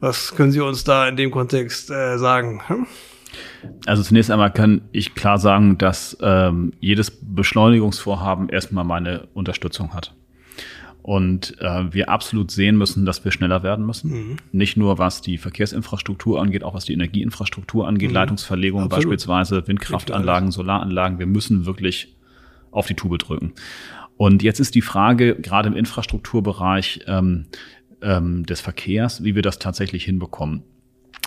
[0.00, 2.62] Was können Sie uns da in dem Kontext äh, sagen?
[2.66, 2.86] Hm?
[3.86, 10.14] Also zunächst einmal kann ich klar sagen, dass ähm, jedes Beschleunigungsvorhaben erstmal meine Unterstützung hat
[11.04, 14.10] und äh, wir absolut sehen müssen, dass wir schneller werden müssen.
[14.10, 14.36] Mhm.
[14.52, 18.14] Nicht nur was die Verkehrsinfrastruktur angeht, auch was die Energieinfrastruktur angeht, mhm.
[18.14, 19.04] Leitungsverlegung absolut.
[19.04, 21.18] beispielsweise, Windkraftanlagen, Solaranlagen.
[21.18, 22.16] Wir müssen wirklich
[22.70, 23.52] auf die Tube drücken.
[24.16, 27.48] Und jetzt ist die Frage, gerade im Infrastrukturbereich ähm,
[28.00, 30.62] ähm, des Verkehrs, wie wir das tatsächlich hinbekommen.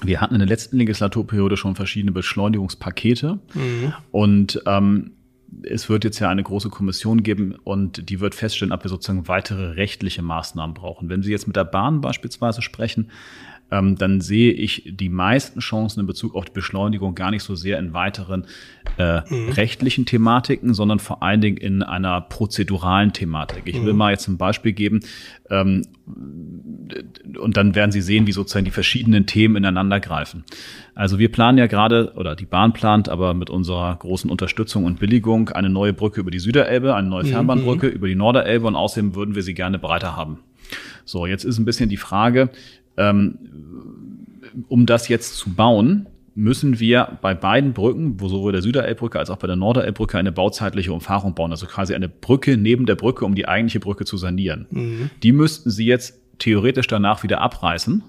[0.04, 3.94] Wir hatten in der letzten Legislaturperiode schon verschiedene Beschleunigungspakete mhm.
[4.10, 5.17] und ähm,
[5.64, 9.28] es wird jetzt ja eine große Kommission geben und die wird feststellen, ob wir sozusagen
[9.28, 11.10] weitere rechtliche Maßnahmen brauchen.
[11.10, 13.10] Wenn Sie jetzt mit der Bahn beispielsweise sprechen,
[13.72, 17.56] ähm, dann sehe ich die meisten Chancen in Bezug auf die Beschleunigung gar nicht so
[17.56, 18.46] sehr in weiteren
[18.98, 19.50] äh, mhm.
[19.50, 23.64] rechtlichen Thematiken, sondern vor allen Dingen in einer prozeduralen Thematik.
[23.66, 24.00] Ich will mhm.
[24.00, 25.02] mal jetzt ein Beispiel geben
[25.50, 25.84] ähm,
[27.38, 30.46] und dann werden Sie sehen, wie sozusagen die verschiedenen Themen ineinander greifen.
[30.96, 35.00] Also wir planen ja gerade, oder die Bahn plant, aber mit unserer großen Unterstützung und
[35.00, 37.30] Billigung eine neue Brücke über die Süderelbe, eine neue mhm.
[37.30, 37.94] Fernbahnbrücke mhm.
[37.94, 40.40] über die Norderelbe und außerdem würden wir sie gerne breiter haben.
[41.06, 42.50] So, jetzt ist ein bisschen die Frage,
[42.98, 43.38] ähm,
[44.68, 49.30] um das jetzt zu bauen, müssen wir bei beiden Brücken, wo sowohl der Süderelbbrücke als
[49.30, 51.52] auch bei der Norderelbbrücke, eine bauzeitliche Umfahrung bauen.
[51.52, 54.68] Also quasi eine Brücke neben der Brücke, um die eigentliche Brücke zu sanieren.
[54.70, 55.10] Mhm.
[55.24, 58.04] Die müssten Sie jetzt theoretisch danach wieder abreißen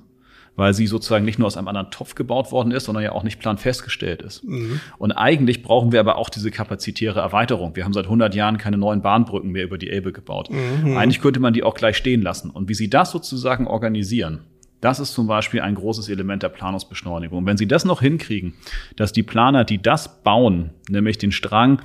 [0.58, 3.22] weil sie sozusagen nicht nur aus einem anderen Topf gebaut worden ist, sondern ja auch
[3.22, 4.42] nicht planfestgestellt ist.
[4.42, 4.80] Mhm.
[4.98, 7.76] Und eigentlich brauchen wir aber auch diese kapazitäre Erweiterung.
[7.76, 10.50] Wir haben seit 100 Jahren keine neuen Bahnbrücken mehr über die Elbe gebaut.
[10.50, 10.96] Mhm.
[10.96, 12.50] Eigentlich könnte man die auch gleich stehen lassen.
[12.50, 14.40] Und wie sie das sozusagen organisieren,
[14.80, 17.38] das ist zum Beispiel ein großes Element der Planungsbeschleunigung.
[17.38, 18.54] Und wenn Sie das noch hinkriegen,
[18.96, 21.82] dass die Planer, die das bauen, nämlich den Strang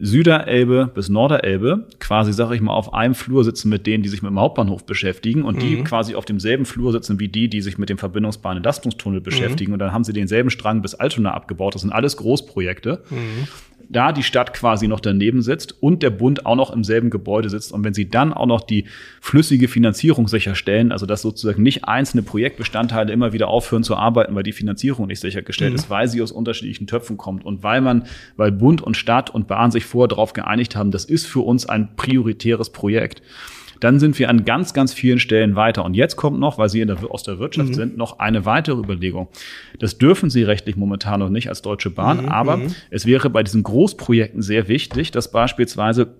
[0.00, 4.22] Süderelbe bis Norderelbe quasi, sage ich mal, auf einem Flur sitzen mit denen, die sich
[4.22, 5.60] mit dem Hauptbahnhof beschäftigen und mhm.
[5.60, 9.70] die quasi auf demselben Flur sitzen wie die, die sich mit dem Verbindungsbahn-Entlastungstunnel beschäftigen.
[9.70, 9.74] Mhm.
[9.74, 11.76] Und dann haben sie denselben Strang bis Altona abgebaut.
[11.76, 13.04] Das sind alles Großprojekte.
[13.08, 13.48] Mhm
[13.88, 17.50] da die Stadt quasi noch daneben sitzt und der Bund auch noch im selben Gebäude
[17.50, 17.72] sitzt.
[17.72, 18.84] Und wenn sie dann auch noch die
[19.20, 24.42] flüssige Finanzierung sicherstellen, also dass sozusagen nicht einzelne Projektbestandteile immer wieder aufhören zu arbeiten, weil
[24.42, 25.76] die Finanzierung nicht sichergestellt mhm.
[25.76, 28.04] ist, weil sie aus unterschiedlichen Töpfen kommt und weil man,
[28.36, 31.66] weil Bund und Stadt und Bahn sich vorher darauf geeinigt haben, das ist für uns
[31.66, 33.22] ein prioritäres Projekt
[33.84, 35.84] dann sind wir an ganz, ganz vielen Stellen weiter.
[35.84, 37.74] Und jetzt kommt noch, weil Sie der, aus der Wirtschaft mhm.
[37.74, 39.28] sind, noch eine weitere Überlegung.
[39.78, 42.28] Das dürfen Sie rechtlich momentan noch nicht als Deutsche Bahn, mhm.
[42.30, 42.74] aber mhm.
[42.90, 46.14] es wäre bei diesen Großprojekten sehr wichtig, dass beispielsweise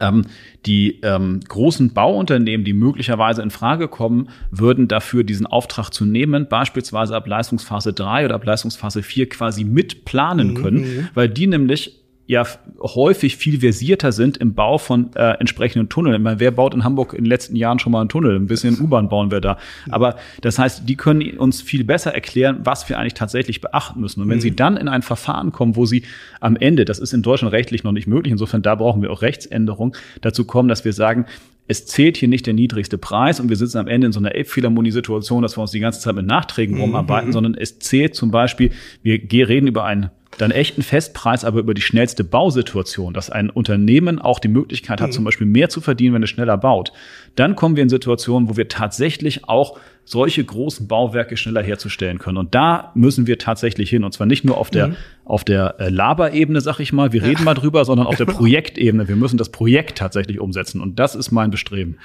[0.00, 0.26] ähm,
[0.66, 6.46] die ähm, großen Bauunternehmen, die möglicherweise in Frage kommen, würden dafür diesen Auftrag zu nehmen,
[6.48, 11.08] beispielsweise ab Leistungsphase 3 oder ab Leistungsphase 4 quasi mitplanen mhm, können, mhm.
[11.14, 12.46] weil die nämlich ja
[12.78, 16.22] häufig viel versierter sind im Bau von äh, entsprechenden Tunneln.
[16.22, 18.36] Meine, wer baut in Hamburg in den letzten Jahren schon mal einen Tunnel?
[18.36, 19.58] Ein bisschen U-Bahn bauen wir da.
[19.88, 24.22] Aber das heißt, die können uns viel besser erklären, was wir eigentlich tatsächlich beachten müssen.
[24.22, 24.42] Und wenn mhm.
[24.42, 26.04] sie dann in ein Verfahren kommen, wo sie
[26.38, 29.22] am Ende, das ist in Deutschland rechtlich noch nicht möglich, insofern da brauchen wir auch
[29.22, 31.26] Rechtsänderung, dazu kommen, dass wir sagen,
[31.66, 34.36] es zählt hier nicht der niedrigste Preis und wir sitzen am Ende in so einer
[34.36, 36.82] Elbphilharmonie-Situation, dass wir uns die ganze Zeit mit Nachträgen mhm.
[36.82, 38.70] rumarbeiten, sondern es zählt zum Beispiel,
[39.02, 44.18] wir reden über einen dann echten Festpreis, aber über die schnellste Bausituation, dass ein Unternehmen
[44.18, 45.12] auch die Möglichkeit hat, mhm.
[45.12, 46.92] zum Beispiel mehr zu verdienen, wenn es schneller baut.
[47.36, 52.38] Dann kommen wir in Situationen, wo wir tatsächlich auch solche großen Bauwerke schneller herzustellen können.
[52.38, 54.02] Und da müssen wir tatsächlich hin.
[54.02, 54.96] Und zwar nicht nur auf der, mhm.
[55.24, 59.08] auf der äh, Laberebene, sag ich mal, wir reden mal drüber, sondern auf der Projektebene.
[59.08, 60.80] Wir müssen das Projekt tatsächlich umsetzen.
[60.80, 61.98] Und das ist mein Bestreben.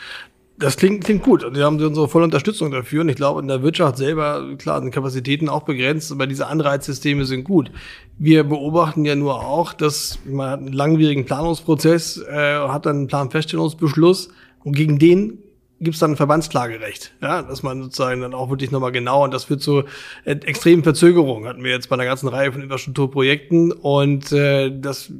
[0.58, 1.44] Das klingt, klingt gut.
[1.44, 3.02] Und wir haben unsere volle Unterstützung dafür.
[3.02, 7.26] Und ich glaube, in der Wirtschaft selber, klar, sind Kapazitäten auch begrenzt, aber diese Anreizsysteme
[7.26, 7.72] sind gut.
[8.18, 13.08] Wir beobachten ja nur auch, dass man hat einen langwierigen Planungsprozess, äh, hat dann einen
[13.08, 14.30] Planfeststellungsbeschluss
[14.64, 15.40] und gegen den
[15.80, 19.34] gibt es dann ein Verbandsklagerecht, ja, dass man sozusagen dann auch wirklich nochmal genau und
[19.34, 19.84] das führt zu
[20.24, 25.12] äh, extremen Verzögerungen, hatten wir jetzt bei einer ganzen Reihe von Infrastrukturprojekten und äh, das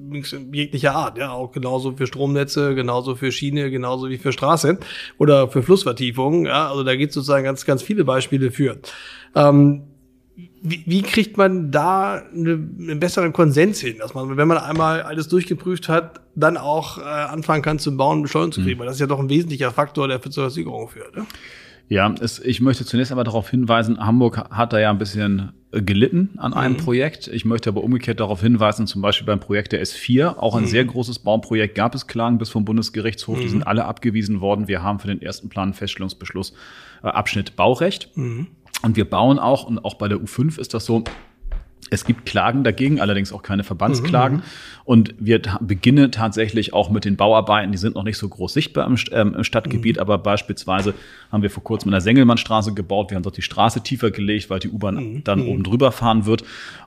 [0.52, 4.80] jeglicher Art, ja, auch genauso für Stromnetze, genauso für Schiene, genauso wie für Straße
[5.18, 8.78] oder für Flussvertiefungen, ja, also da gibt es sozusagen ganz, ganz viele Beispiele für.
[9.36, 9.84] Ähm,
[10.62, 15.02] wie, wie kriegt man da eine, einen besseren Konsens hin, dass man, wenn man einmal
[15.04, 18.76] alles durchgeprüft hat, dann auch äh, anfangen kann zu bauen und Beschleunigung zu kriegen?
[18.76, 18.80] Mhm.
[18.80, 21.16] Weil das ist ja doch ein wesentlicher Faktor, der für zur Versicherung führt.
[21.16, 21.26] Ne?
[21.88, 25.82] Ja, es, ich möchte zunächst einmal darauf hinweisen, Hamburg hat da ja ein bisschen äh,
[25.82, 26.80] gelitten an einem mhm.
[26.80, 27.28] Projekt.
[27.28, 30.68] Ich möchte aber umgekehrt darauf hinweisen, zum Beispiel beim Projekt der S4, auch ein mhm.
[30.68, 33.42] sehr großes Bauprojekt, gab es Klagen bis vom Bundesgerichtshof, mhm.
[33.42, 34.68] die sind alle abgewiesen worden.
[34.68, 36.54] Wir haben für den ersten Plan Feststellungsbeschluss
[37.04, 38.10] äh, Abschnitt Baurecht.
[38.16, 38.48] Mhm.
[38.82, 41.04] Und wir bauen auch, und auch bei der U5 ist das so,
[41.92, 44.38] es gibt Klagen dagegen, allerdings auch keine Verbandsklagen.
[44.38, 44.44] Mhm.
[44.86, 47.72] Und wir beginnen tatsächlich auch mit den Bauarbeiten.
[47.72, 50.02] Die sind noch nicht so groß sichtbar im, ähm, im Stadtgebiet, mhm.
[50.02, 50.96] aber beispielsweise
[51.32, 53.12] haben wir vor kurzem in der Sengelmannstraße gebaut.
[53.12, 55.24] Wir haben dort die Straße tiefer gelegt, weil die U-Bahn mhm.
[55.24, 55.48] dann mhm.
[55.48, 56.44] oben drüber fahren wird.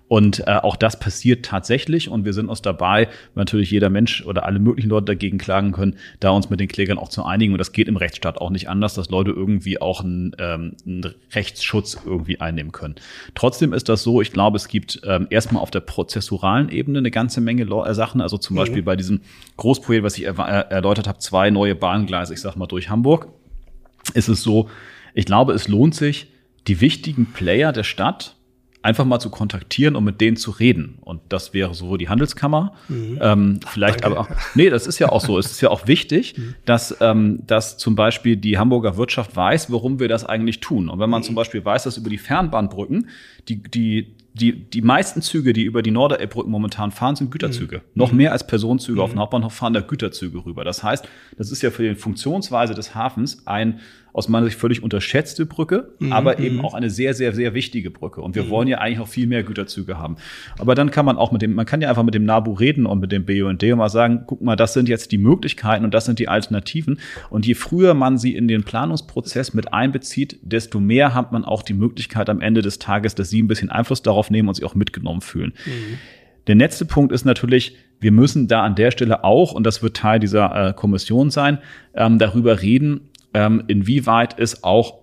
[0.09, 4.47] Und äh, auch das passiert tatsächlich und wir sind uns dabei, natürlich jeder Mensch oder
[4.47, 7.53] alle möglichen Leute dagegen klagen können, da uns mit den Klägern auch zu einigen.
[7.53, 11.15] Und das geht im Rechtsstaat auch nicht anders, dass Leute irgendwie auch einen, ähm, einen
[11.33, 12.95] Rechtsschutz irgendwie einnehmen können.
[13.35, 17.11] Trotzdem ist das so, ich glaube, es gibt ähm, erstmal auf der prozessuralen Ebene eine
[17.11, 18.23] ganze Menge äh, Sachen.
[18.23, 18.61] Also zum mhm.
[18.61, 19.21] Beispiel bei diesem
[19.59, 23.29] Großprojekt, was ich er erläutert habe, zwei neue Bahngleise, ich sag mal, durch Hamburg,
[24.15, 24.71] ist es so,
[25.13, 26.29] ich glaube, es lohnt sich,
[26.67, 28.37] die wichtigen Player der Stadt
[28.89, 30.99] einfach mal zu kontaktieren und mit denen zu reden.
[31.03, 33.19] Und das wäre sowohl die Handelskammer, mhm.
[33.21, 34.19] ähm, vielleicht Danke.
[34.19, 35.39] aber auch, nee, das ist ja auch so.
[35.39, 36.55] es ist ja auch wichtig, mhm.
[36.65, 40.89] dass, ähm, dass zum Beispiel die Hamburger Wirtschaft weiß, warum wir das eigentlich tun.
[40.89, 41.27] Und wenn man mhm.
[41.27, 43.09] zum Beispiel weiß, dass über die Fernbahnbrücken
[43.49, 47.79] die, die die, die meisten Züge, die über die Norderelbbrücken momentan fahren, sind Güterzüge.
[47.79, 47.83] Mhm.
[47.95, 49.01] Noch mehr als Personenzüge mhm.
[49.03, 50.63] auf dem Hauptbahnhof fahren da Güterzüge rüber.
[50.65, 53.81] Das heißt, das ist ja für die Funktionsweise des Hafens ein
[54.19, 56.13] aus meiner Sicht völlig unterschätzte Brücke, mhm.
[56.13, 58.21] aber eben auch eine sehr, sehr, sehr wichtige Brücke.
[58.21, 58.51] Und wir mhm.
[58.51, 60.17] wollen ja eigentlich noch viel mehr Güterzüge haben.
[60.59, 62.85] Aber dann kann man auch mit dem, man kann ja einfach mit dem NABU reden
[62.85, 65.95] und mit dem BUND und mal sagen, guck mal, das sind jetzt die Möglichkeiten und
[65.95, 66.99] das sind die Alternativen.
[67.31, 71.63] Und je früher man sie in den Planungsprozess mit einbezieht, desto mehr hat man auch
[71.63, 74.65] die Möglichkeit am Ende des Tages, dass sie ein bisschen Einfluss darauf nehmen und sich
[74.65, 75.55] auch mitgenommen fühlen.
[75.65, 75.99] Mhm.
[76.49, 79.97] Der letzte Punkt ist natürlich, wir müssen da an der Stelle auch, und das wird
[79.97, 81.59] Teil dieser äh, Kommission sein,
[81.95, 84.99] ähm, darüber reden, ähm, inwieweit es auch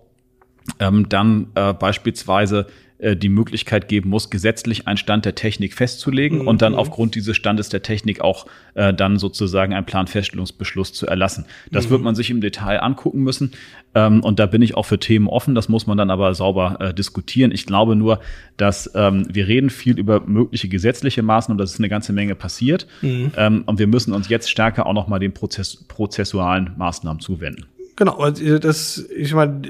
[0.80, 2.66] ähm, dann äh, beispielsweise
[2.98, 6.48] äh, die Möglichkeit geben muss, gesetzlich einen Stand der Technik festzulegen mhm.
[6.48, 6.78] und dann mhm.
[6.78, 11.44] aufgrund dieses Standes der Technik auch äh, dann sozusagen einen Planfeststellungsbeschluss zu erlassen.
[11.70, 11.90] Das mhm.
[11.90, 13.52] wird man sich im Detail angucken müssen.
[13.94, 15.54] Ähm, und da bin ich auch für Themen offen.
[15.54, 17.52] Das muss man dann aber sauber äh, diskutieren.
[17.52, 18.20] Ich glaube nur,
[18.56, 22.86] dass ähm, wir reden viel über mögliche gesetzliche Maßnahmen, dass es eine ganze Menge passiert.
[23.02, 23.32] Mhm.
[23.36, 27.66] Ähm, und wir müssen uns jetzt stärker auch nochmal den Prozess, prozessualen Maßnahmen zuwenden.
[27.96, 29.62] Genau, das, ich meine,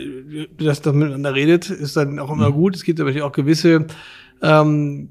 [0.59, 2.55] dass das miteinander redet, ist dann auch immer mhm.
[2.55, 2.75] gut.
[2.75, 3.87] Es gibt aber auch gewisse,
[4.43, 5.09] ähm,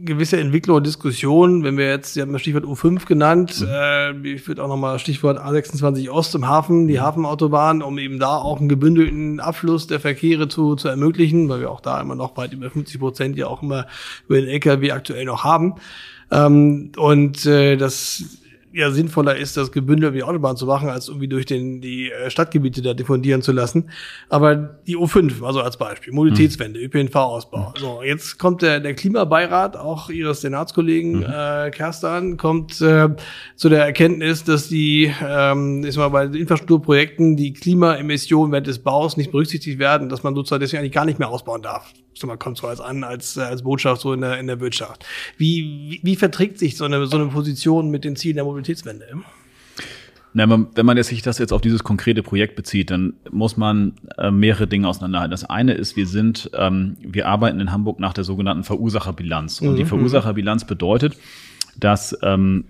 [0.00, 1.62] gewisse Entwicklung und Diskussionen.
[1.62, 3.68] Wenn wir jetzt, Sie haben das Stichwort U5 genannt, mhm.
[3.70, 7.02] äh, ich würde auch nochmal Stichwort A26 Ost im Hafen, die mhm.
[7.02, 11.70] Hafenautobahn, um eben da auch einen gebündelten Abfluss der Verkehre zu, zu ermöglichen, weil wir
[11.70, 13.86] auch da immer noch weit über 50 Prozent ja auch immer
[14.26, 15.76] über den LKW aktuell noch haben.
[16.32, 18.41] Ähm, und äh, das
[18.72, 22.30] ja sinnvoller ist, das gebündelt wie Autobahn zu machen, als irgendwie durch den, die äh,
[22.30, 23.90] Stadtgebiete da diffundieren zu lassen.
[24.28, 26.86] Aber die U5, also als Beispiel, Mobilitätswende, hm.
[26.86, 27.74] ÖPNV-Ausbau.
[27.78, 31.32] So, jetzt kommt der, der Klimabeirat, auch Ihres Senatskollegen hm.
[31.32, 33.10] äh, Kerstan, kommt äh,
[33.56, 39.16] zu der Erkenntnis, dass die, ähm, ist mal bei Infrastrukturprojekten die Klimaemissionen während des Baus
[39.16, 42.36] nicht berücksichtigt werden, dass man sozusagen deswegen eigentlich gar nicht mehr ausbauen darf sag mal,
[42.36, 45.04] kommt so als an, als, äh, als Botschaft so in der, in der Wirtschaft.
[45.36, 49.06] Wie, wie, wie verträgt sich so eine, so eine Position mit den Zielen der Mobilitätswende?
[50.34, 54.30] Na, wenn man sich das jetzt auf dieses konkrete Projekt bezieht, dann muss man äh,
[54.30, 55.30] mehrere Dinge auseinanderhalten.
[55.30, 59.60] Das eine ist, wir sind, ähm, wir arbeiten in Hamburg nach der sogenannten Verursacherbilanz.
[59.60, 59.76] Und mhm.
[59.76, 61.18] die Verursacherbilanz bedeutet,
[61.78, 62.64] dass ähm,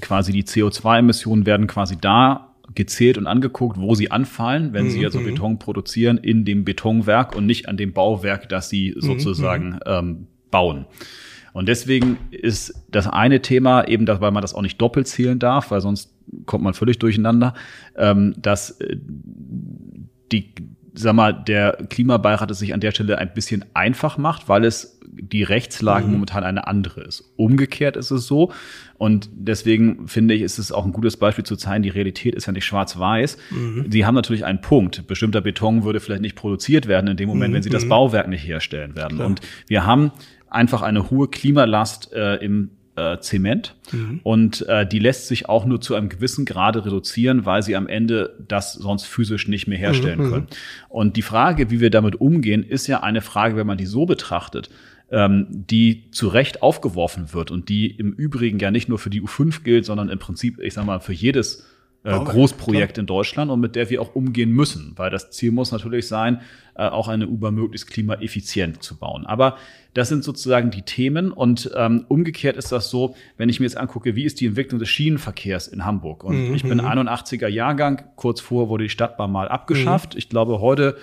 [0.00, 4.90] quasi die CO2-Emissionen werden quasi da gezählt und angeguckt, wo sie anfallen, wenn mhm.
[4.90, 9.00] sie also Beton produzieren in dem Betonwerk und nicht an dem Bauwerk, das sie mhm,
[9.00, 9.80] sozusagen mhm.
[9.86, 10.86] ähm, bauen.
[11.52, 15.38] Und deswegen ist das eine Thema eben, dass, weil man das auch nicht doppelt zählen
[15.38, 16.12] darf, weil sonst
[16.44, 17.54] kommt man völlig durcheinander,
[17.96, 18.96] ähm, dass äh,
[20.32, 20.52] die,
[20.96, 24.98] sag mal, der Klimabeirat es sich an der Stelle ein bisschen einfach macht, weil es
[25.08, 26.12] die Rechtslage mhm.
[26.12, 27.32] momentan eine andere ist.
[27.36, 28.52] Umgekehrt ist es so.
[28.98, 32.46] Und deswegen finde ich, ist es auch ein gutes Beispiel zu zeigen, die Realität ist
[32.46, 33.38] ja nicht schwarz-weiß.
[33.50, 33.86] Mhm.
[33.90, 35.06] Sie haben natürlich einen Punkt.
[35.06, 37.56] Bestimmter Beton würde vielleicht nicht produziert werden in dem Moment, mhm.
[37.56, 37.90] wenn sie das mhm.
[37.90, 39.16] Bauwerk nicht herstellen werden.
[39.16, 39.26] Klar.
[39.26, 40.12] Und wir haben
[40.48, 44.20] einfach eine hohe Klimalast äh, im äh, Zement mhm.
[44.22, 47.86] und äh, die lässt sich auch nur zu einem gewissen Grade reduzieren, weil sie am
[47.86, 50.30] Ende das sonst physisch nicht mehr herstellen mhm.
[50.30, 50.46] können.
[50.88, 54.06] Und die Frage, wie wir damit umgehen, ist ja eine Frage, wenn man die so
[54.06, 54.70] betrachtet,
[55.10, 59.22] ähm, die zu Recht aufgeworfen wird und die im Übrigen ja nicht nur für die
[59.22, 61.66] U5 gilt, sondern im Prinzip, ich sag mal, für jedes
[62.02, 65.72] äh, Großprojekt in Deutschland und mit der wir auch umgehen müssen, weil das Ziel muss
[65.72, 66.40] natürlich sein,
[66.84, 69.26] auch eine U-Bahn möglichst klimaeffizient zu bauen.
[69.26, 69.56] Aber
[69.94, 73.78] das sind sozusagen die Themen und ähm, umgekehrt ist das so, wenn ich mir jetzt
[73.78, 76.22] angucke, wie ist die Entwicklung des Schienenverkehrs in Hamburg?
[76.22, 76.54] Und mhm.
[76.54, 77.54] ich bin 81er mhm.
[77.54, 80.14] Jahrgang, kurz vor wurde die Stadtbahn mal abgeschafft.
[80.14, 80.18] Mhm.
[80.18, 80.98] Ich glaube, heute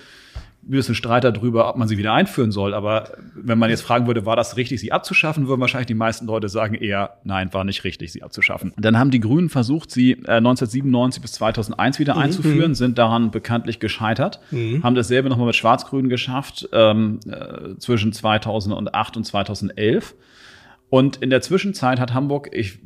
[0.66, 2.74] ein bisschen Streit darüber, ob man sie wieder einführen soll.
[2.74, 6.26] Aber wenn man jetzt fragen würde, war das richtig, sie abzuschaffen, würden wahrscheinlich die meisten
[6.26, 8.74] Leute sagen eher, nein, war nicht richtig, sie abzuschaffen.
[8.78, 12.22] Dann haben die Grünen versucht, sie äh, 1997 bis 2001 wieder mhm.
[12.22, 14.84] einzuführen, sind daran bekanntlich gescheitert, mhm.
[14.84, 20.16] haben dasselbe nochmal mit Schwarz-Grün geschafft ähm, äh, zwischen 2008 und 2011.
[20.90, 22.80] Und in der Zwischenzeit hat Hamburg, ich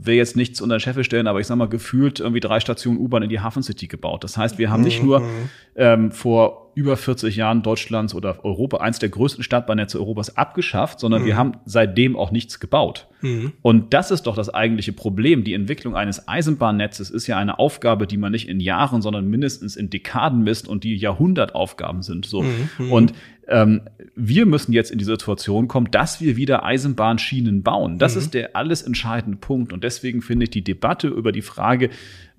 [0.00, 2.98] will jetzt nichts unter den Scheffel stellen, aber ich sag mal, gefühlt irgendwie drei Stationen
[2.98, 4.24] U-Bahn in die Hafen City gebaut.
[4.24, 5.50] Das heißt, wir haben nicht nur mhm.
[5.76, 11.22] ähm, vor über 40 Jahren Deutschlands oder Europa, eins der größten Stadtbahnnetze Europas, abgeschafft, sondern
[11.22, 11.26] mhm.
[11.26, 13.08] wir haben seitdem auch nichts gebaut.
[13.20, 13.52] Mhm.
[13.62, 15.42] Und das ist doch das eigentliche Problem.
[15.42, 19.74] Die Entwicklung eines Eisenbahnnetzes ist ja eine Aufgabe, die man nicht in Jahren, sondern mindestens
[19.74, 22.26] in Dekaden misst und die Jahrhundertaufgaben sind.
[22.26, 22.42] So.
[22.42, 22.92] Mhm.
[22.92, 23.12] Und
[23.48, 23.82] ähm,
[24.14, 27.98] wir müssen jetzt in die Situation kommen, dass wir wieder Eisenbahnschienen bauen.
[27.98, 28.20] Das mhm.
[28.20, 29.72] ist der alles entscheidende Punkt.
[29.72, 31.90] Und deswegen finde ich die Debatte über die Frage,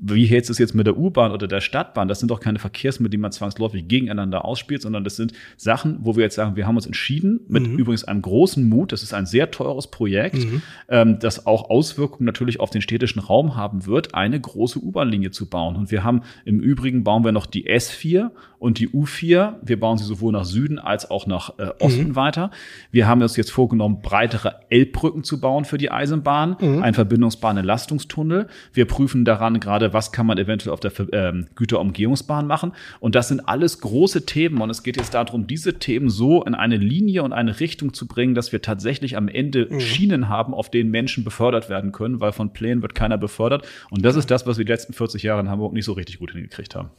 [0.01, 2.07] wie hältst du es jetzt mit der U-Bahn oder der Stadtbahn?
[2.07, 6.15] Das sind doch keine Verkehrsmittel, die man zwangsläufig gegeneinander ausspielt, sondern das sind Sachen, wo
[6.15, 7.77] wir jetzt sagen, wir haben uns entschieden, mit mhm.
[7.77, 10.61] übrigens einem großen Mut, das ist ein sehr teures Projekt, mhm.
[10.87, 15.49] ähm, das auch Auswirkungen natürlich auf den städtischen Raum haben wird, eine große U-Bahn-Linie zu
[15.49, 15.75] bauen.
[15.75, 19.55] Und wir haben im Übrigen bauen wir noch die S4 und die U4.
[19.61, 22.15] Wir bauen sie sowohl nach Süden als auch nach äh, Osten mhm.
[22.15, 22.51] weiter.
[22.91, 26.83] Wir haben uns jetzt vorgenommen, breitere Elbbrücken zu bauen für die Eisenbahn, mhm.
[26.83, 28.47] ein Verbindungsbahn-Entlastungstunnel.
[28.73, 32.73] Wir prüfen daran gerade, was kann man eventuell auf der ähm, Güterumgehungsbahn machen.
[32.99, 34.61] Und das sind alles große Themen.
[34.61, 38.07] Und es geht jetzt darum, diese Themen so in eine Linie und eine Richtung zu
[38.07, 39.79] bringen, dass wir tatsächlich am Ende mhm.
[39.79, 43.67] Schienen haben, auf denen Menschen befördert werden können, weil von Plänen wird keiner befördert.
[43.89, 46.19] Und das ist das, was wir die letzten 40 Jahre in Hamburg nicht so richtig
[46.19, 46.91] gut hingekriegt haben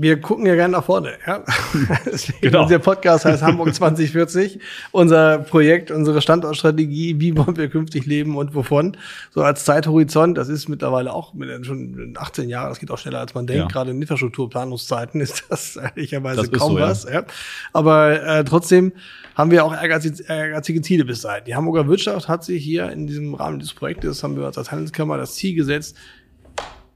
[0.00, 1.14] wir gucken ja gerne nach vorne.
[1.26, 1.44] Ja?
[2.40, 2.62] genau.
[2.62, 4.60] Unser Podcast heißt Hamburg 2040.
[4.92, 8.96] Unser Projekt, unsere Standortstrategie, wie wollen wir künftig leben und wovon.
[9.34, 13.18] So als Zeithorizont, das ist mittlerweile auch mit schon 18 Jahren, das geht auch schneller
[13.18, 13.62] als man denkt.
[13.62, 13.66] Ja.
[13.66, 17.04] Gerade in Infrastrukturplanungszeiten ist das ehrlicherweise das kaum so, was.
[17.04, 17.10] Ja.
[17.10, 17.24] ja.
[17.72, 18.92] Aber äh, trotzdem
[19.34, 21.42] haben wir auch ehrgeizige, ehrgeizige Ziele bis dahin.
[21.44, 25.16] Die Hamburger Wirtschaft hat sich hier in diesem Rahmen dieses Projektes, haben wir als Handelskammer
[25.16, 25.96] das Ziel gesetzt,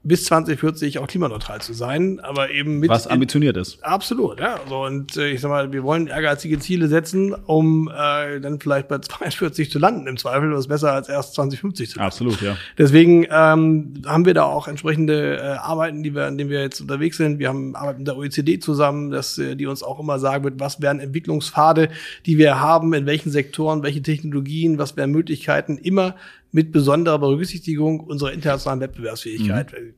[0.03, 3.81] bis 2040 auch klimaneutral zu sein, aber eben mit was ambitioniert ist.
[3.83, 4.59] Absolut, ja.
[4.67, 8.89] So und äh, ich sag mal, wir wollen ehrgeizige Ziele setzen, um äh, dann vielleicht
[8.89, 10.05] bei 42 zu landen.
[10.07, 12.07] Im Zweifel ist es besser als erst 2050 zu landen.
[12.07, 12.57] Absolut, ja.
[12.77, 16.81] Deswegen ähm, haben wir da auch entsprechende äh, Arbeiten, die wir, an denen wir jetzt
[16.81, 17.39] unterwegs sind.
[17.39, 20.59] Wir haben Arbeit mit der OECD zusammen, dass äh, die uns auch immer sagen wird,
[20.59, 21.87] was wären Entwicklungspfade,
[22.25, 26.15] die wir haben, in welchen Sektoren, welche Technologien, was wären Möglichkeiten, immer
[26.53, 29.73] mit besonderer Berücksichtigung unserer internationalen Wettbewerbsfähigkeit.
[29.73, 29.93] Mhm.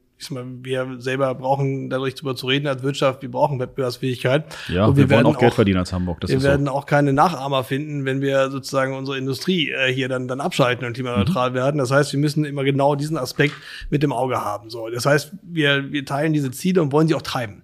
[0.63, 4.45] Wir selber brauchen, dadurch darüber zu reden als Wirtschaft, wir brauchen Wettbewerbsfähigkeit.
[4.69, 6.21] Ja, und wir, wir wollen auch Geld verdienen als Hamburg.
[6.21, 6.71] Das wir werden so.
[6.71, 10.93] auch keine Nachahmer finden, wenn wir sozusagen unsere Industrie äh, hier dann, dann abschalten und
[10.93, 11.55] klimaneutral mhm.
[11.55, 11.77] werden.
[11.79, 13.55] Das heißt, wir müssen immer genau diesen Aspekt
[13.89, 14.69] mit dem Auge haben.
[14.69, 17.63] So, das heißt, wir, wir teilen diese Ziele und wollen sie auch treiben.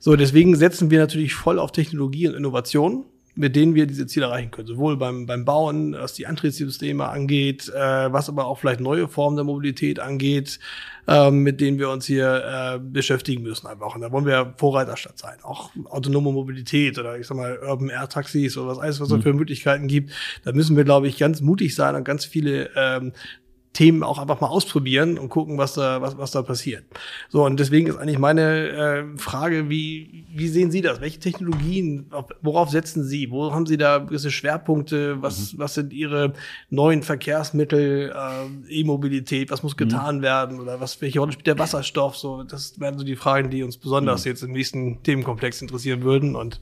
[0.00, 4.26] So, deswegen setzen wir natürlich voll auf Technologie und Innovation mit denen wir diese Ziele
[4.26, 4.68] erreichen können.
[4.68, 9.36] Sowohl beim, beim Bauen, was die Antriebssysteme angeht, äh, was aber auch vielleicht neue Formen
[9.36, 10.58] der Mobilität angeht,
[11.08, 13.94] äh, mit denen wir uns hier äh, beschäftigen müssen einfach.
[13.94, 15.38] Und da wollen wir Vorreiterstadt sein.
[15.42, 19.16] Auch autonome Mobilität oder ich sag mal Urban Air Taxis oder was alles, was es
[19.16, 19.22] mhm.
[19.22, 20.12] für Möglichkeiten gibt.
[20.44, 23.12] Da müssen wir, glaube ich, ganz mutig sein und ganz viele ähm,
[23.72, 26.84] Themen auch einfach mal ausprobieren und gucken, was da, was, was da passiert.
[27.30, 31.00] So, und deswegen ist eigentlich meine äh, Frage, wie, wie sehen Sie das?
[31.00, 32.10] Welche Technologien,
[32.42, 33.30] worauf setzen Sie?
[33.30, 35.22] Wo haben Sie da gewisse Schwerpunkte?
[35.22, 35.58] Was, mhm.
[35.58, 36.34] was sind Ihre
[36.68, 39.50] neuen Verkehrsmittel, äh, E-Mobilität?
[39.50, 39.78] Was muss mhm.
[39.78, 40.22] getan mhm.
[40.22, 40.60] werden?
[40.60, 42.16] Oder was, welche Rolle spielt der Wasserstoff?
[42.16, 44.30] So, das wären so die Fragen, die uns besonders mhm.
[44.30, 46.36] jetzt im nächsten Themenkomplex interessieren würden.
[46.36, 46.60] Und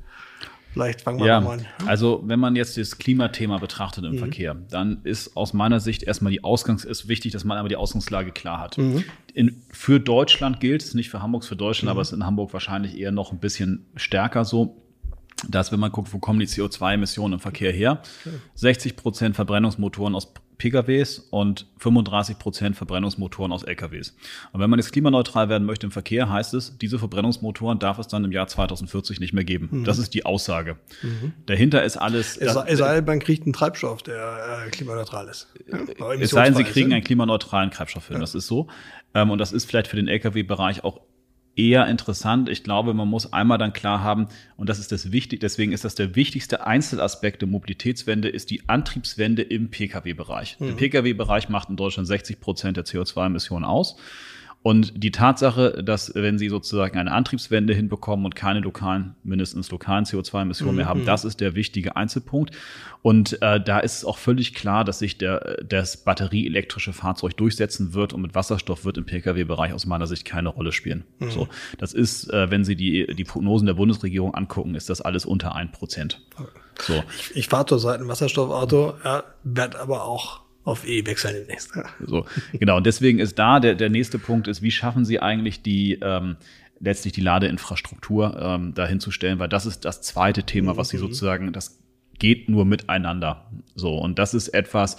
[0.72, 1.66] Vielleicht fangen wir ja, mal an.
[1.86, 4.18] Also, wenn man jetzt das Klimathema betrachtet im mhm.
[4.18, 7.76] Verkehr, dann ist aus meiner Sicht erstmal die Ausgangs ist wichtig, dass man aber die
[7.76, 8.78] Ausgangslage klar hat.
[8.78, 9.04] Mhm.
[9.34, 11.90] In, für Deutschland gilt es, nicht für Hamburg, für Deutschland, mhm.
[11.90, 14.76] aber es ist in Hamburg wahrscheinlich eher noch ein bisschen stärker so.
[15.48, 18.02] Dass, wenn man guckt, wo kommen die CO2-Emissionen im Verkehr her?
[18.56, 24.14] 60 Prozent Verbrennungsmotoren aus PKWs und 35 Prozent Verbrennungsmotoren aus LKWs.
[24.52, 28.08] Und wenn man jetzt klimaneutral werden möchte im Verkehr, heißt es, diese Verbrennungsmotoren darf es
[28.08, 29.68] dann im Jahr 2040 nicht mehr geben.
[29.70, 29.84] Mhm.
[29.84, 30.76] Das ist die Aussage.
[31.02, 31.32] Mhm.
[31.46, 32.36] Dahinter ist alles.
[32.36, 35.48] Es sei, es sei man kriegt einen Treibstoff, der äh, klimaneutral ist.
[35.66, 35.78] Ja,
[36.12, 38.16] es sei denn, sie kriegen einen klimaneutralen Treibstoff hin.
[38.16, 38.20] Ja.
[38.20, 38.68] Das ist so.
[39.14, 41.00] Ähm, und das ist vielleicht für den Lkw-Bereich auch
[41.56, 42.48] eher interessant.
[42.48, 45.84] Ich glaube, man muss einmal dann klar haben, und das ist das wichtig, deswegen ist
[45.84, 50.58] das der wichtigste Einzelaspekt der Mobilitätswende, ist die Antriebswende im Pkw-Bereich.
[50.58, 50.66] Mhm.
[50.66, 53.96] Der Pkw-Bereich macht in Deutschland 60 Prozent der CO2-Emissionen aus.
[54.62, 60.04] Und die Tatsache, dass wenn sie sozusagen eine Antriebswende hinbekommen und keine lokalen, mindestens lokalen
[60.04, 60.76] CO2-Emissionen mhm.
[60.76, 61.06] mehr haben, mhm.
[61.06, 62.54] das ist der wichtige Einzelpunkt.
[63.00, 67.94] Und äh, da ist es auch völlig klar, dass sich der, das batterieelektrische Fahrzeug durchsetzen
[67.94, 71.04] wird und mit Wasserstoff wird im Pkw-Bereich aus meiner Sicht keine Rolle spielen.
[71.20, 71.30] Mhm.
[71.30, 75.24] So, das ist, äh, wenn Sie die, die Prognosen der Bundesregierung angucken, ist das alles
[75.24, 76.20] unter ein Prozent.
[76.82, 77.02] So.
[77.18, 81.72] Ich, ich fahre zurzeit ein Wasserstoffauto, ja, werde aber auch auf E wechseln demnächst.
[82.06, 82.76] So, genau.
[82.76, 86.36] Und deswegen ist da der, der nächste Punkt ist, wie schaffen Sie eigentlich die ähm,
[86.80, 90.96] letztlich die Ladeinfrastruktur ähm, dahin zu stellen, weil das ist das zweite Thema, was Sie
[90.96, 91.02] mhm.
[91.02, 91.78] sozusagen, das
[92.18, 93.50] geht nur miteinander.
[93.74, 94.96] So, und das ist etwas,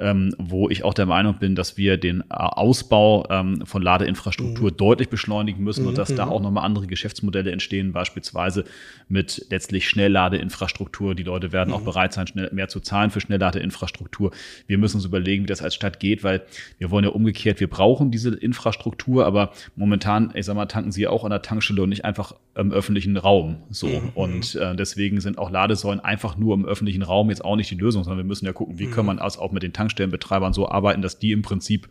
[0.00, 4.70] ähm, wo ich auch der Meinung bin, dass wir den äh, Ausbau ähm, von Ladeinfrastruktur
[4.70, 4.76] mhm.
[4.76, 5.88] deutlich beschleunigen müssen mhm.
[5.88, 6.32] und dass da mhm.
[6.32, 8.64] auch nochmal andere Geschäftsmodelle entstehen, beispielsweise
[9.08, 11.14] mit letztlich Schnellladeinfrastruktur.
[11.14, 11.74] Die Leute werden mhm.
[11.74, 14.30] auch bereit sein, schnell, mehr zu zahlen für Schnellladeinfrastruktur.
[14.66, 16.42] Wir müssen uns überlegen, wie das als Stadt geht, weil
[16.78, 21.06] wir wollen ja umgekehrt, wir brauchen diese Infrastruktur, aber momentan, ich sag mal, tanken sie
[21.06, 23.58] auch an der Tankstelle und nicht einfach im öffentlichen Raum.
[23.70, 23.86] So.
[23.86, 24.10] Mhm.
[24.14, 27.76] Und äh, deswegen sind auch Ladesäulen einfach nur im öffentlichen Raum jetzt auch nicht die
[27.76, 30.68] Lösung, sondern wir müssen ja gucken, wie kann man das auch mit den Tankstellenbetreibern so
[30.68, 31.88] arbeiten, dass die im Prinzip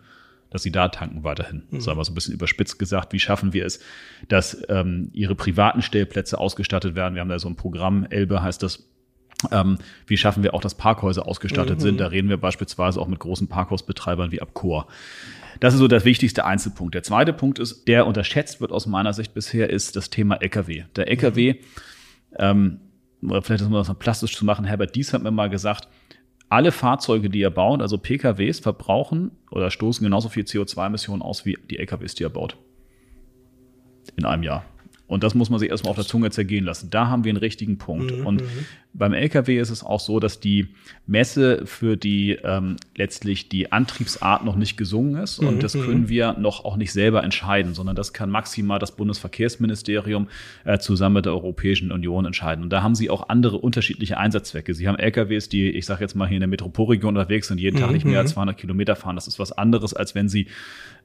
[0.51, 1.61] dass sie da tanken weiterhin.
[1.69, 1.79] Mhm.
[1.79, 3.81] Sagen wir so ein bisschen überspitzt gesagt, wie schaffen wir es,
[4.29, 7.13] dass ähm, ihre privaten Stellplätze ausgestattet werden.
[7.13, 8.89] Wir haben da so ein Programm, Elbe heißt das,
[9.51, 11.81] ähm, wie schaffen wir auch, dass Parkhäuser ausgestattet mhm.
[11.81, 11.99] sind?
[11.99, 14.87] Da reden wir beispielsweise auch mit großen Parkhausbetreibern wie Abcor.
[15.59, 16.95] Das ist so der wichtigste Einzelpunkt.
[16.95, 20.85] Der zweite Punkt ist, der unterschätzt wird aus meiner Sicht bisher, ist das Thema LKW.
[20.95, 21.59] Der LKW, mhm.
[22.39, 22.79] ähm,
[23.21, 25.87] vielleicht ist das mal plastisch zu machen, Herbert Dies hat mir mal gesagt,
[26.49, 31.57] alle Fahrzeuge, die er baut, also PKWs, verbrauchen oder stoßen genauso viel CO2-Emissionen aus wie
[31.69, 32.57] die LKWs, die er baut.
[34.15, 34.65] In einem Jahr.
[35.09, 36.91] Und das muss man sich erstmal auf der Zunge zergehen lassen.
[36.91, 38.15] Da haben wir einen richtigen Punkt.
[38.15, 38.27] Mhm.
[38.27, 38.65] Und mhm.
[38.93, 40.67] beim LKW ist es auch so, dass die
[41.07, 45.39] Messe für die ähm, letztlich die Antriebsart noch nicht gesungen ist.
[45.39, 45.59] Und mhm.
[45.61, 46.09] das können mhm.
[46.09, 50.27] wir noch auch nicht selber entscheiden, sondern das kann maximal das Bundesverkehrsministerium
[50.63, 52.63] äh, zusammen mit der Europäischen Union entscheiden.
[52.63, 54.75] Und da haben sie auch andere unterschiedliche Einsatzzwecke.
[54.75, 57.79] Sie haben LKWs, die, ich sage jetzt mal, hier in der Metropolregion unterwegs sind, jeden
[57.79, 59.15] Tag nicht mehr als 200 Kilometer fahren.
[59.15, 60.45] Das ist was anderes, als wenn sie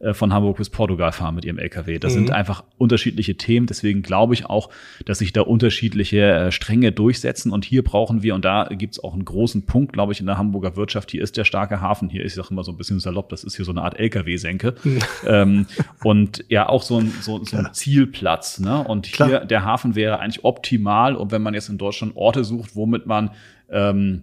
[0.00, 1.98] äh, von Hamburg bis Portugal fahren mit ihrem LKW.
[1.98, 3.66] Das sind einfach unterschiedliche Themen.
[3.66, 4.70] Deswegen glaube ich auch,
[5.04, 7.52] dass sich da unterschiedliche äh, Stränge durchsetzen.
[7.52, 10.26] Und hier brauchen wir, und da gibt es auch einen großen Punkt, glaube ich, in
[10.26, 11.10] der Hamburger Wirtschaft.
[11.10, 12.08] Hier ist der starke Hafen.
[12.08, 14.74] Hier, ich sage immer so ein bisschen salopp, das ist hier so eine Art LKW-Senke.
[15.26, 15.66] ähm,
[16.02, 18.60] und ja, auch so ein, so, so ein Zielplatz.
[18.60, 18.82] Ne?
[18.82, 19.44] Und hier, Klar.
[19.44, 21.16] der Hafen wäre eigentlich optimal.
[21.16, 23.30] Und wenn man jetzt in Deutschland Orte sucht, womit man
[23.70, 24.22] ähm,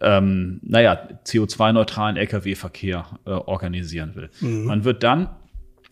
[0.00, 4.30] ähm, naja, CO2-neutralen Lkw-Verkehr äh, organisieren will.
[4.40, 4.64] Mhm.
[4.64, 5.28] Man wird dann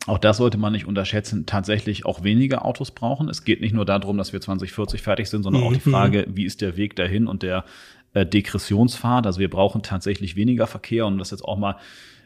[0.09, 3.29] auch das sollte man nicht unterschätzen, tatsächlich auch weniger Autos brauchen.
[3.29, 5.69] Es geht nicht nur darum, dass wir 2040 fertig sind, sondern mhm.
[5.69, 5.93] auch die mhm.
[5.93, 7.65] Frage, wie ist der Weg dahin und der
[8.15, 9.27] äh, Degressionsfahrt.
[9.27, 11.77] Also wir brauchen tatsächlich weniger Verkehr, um das jetzt auch mal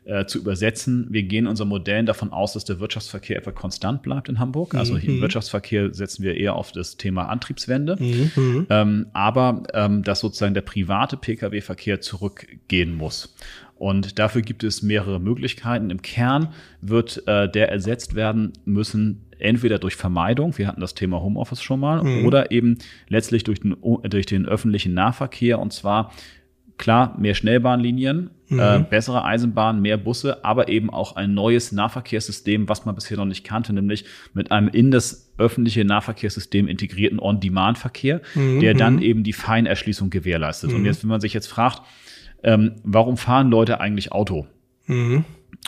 [0.05, 1.07] äh, zu übersetzen.
[1.11, 4.75] Wir gehen unser Modell davon aus, dass der Wirtschaftsverkehr etwa konstant bleibt in Hamburg.
[4.75, 5.01] Also mhm.
[5.01, 7.97] im Wirtschaftsverkehr setzen wir eher auf das Thema Antriebswende.
[8.01, 8.67] Mhm.
[8.69, 13.35] Ähm, aber ähm, dass sozusagen der private Pkw-Verkehr zurückgehen muss.
[13.83, 15.91] Und dafür gibt es mehrere Möglichkeiten.
[15.91, 16.51] Im Kern
[16.83, 21.81] wird äh, der ersetzt werden müssen, entweder durch Vermeidung, wir hatten das Thema Homeoffice schon
[21.81, 22.25] mal, mhm.
[22.25, 22.79] oder eben
[23.09, 23.75] letztlich durch den,
[24.05, 25.59] durch den öffentlichen Nahverkehr.
[25.59, 26.13] Und zwar
[26.79, 28.61] klar, mehr Schnellbahnlinien, mhm.
[28.61, 33.25] äh, bessere Eisenbahnen, mehr Busse, aber eben auch ein neues Nahverkehrssystem, was man bisher noch
[33.25, 38.61] nicht kannte, nämlich mit einem in das öffentliche Nahverkehrssystem integrierten On-Demand-Verkehr, mhm.
[38.61, 39.03] der dann mhm.
[39.03, 40.71] eben die Feinerschließung gewährleistet.
[40.71, 40.77] Mhm.
[40.77, 41.83] Und jetzt, wenn man sich jetzt fragt,
[42.43, 44.47] ähm, warum fahren Leute eigentlich Auto?
[44.87, 45.25] Mhm.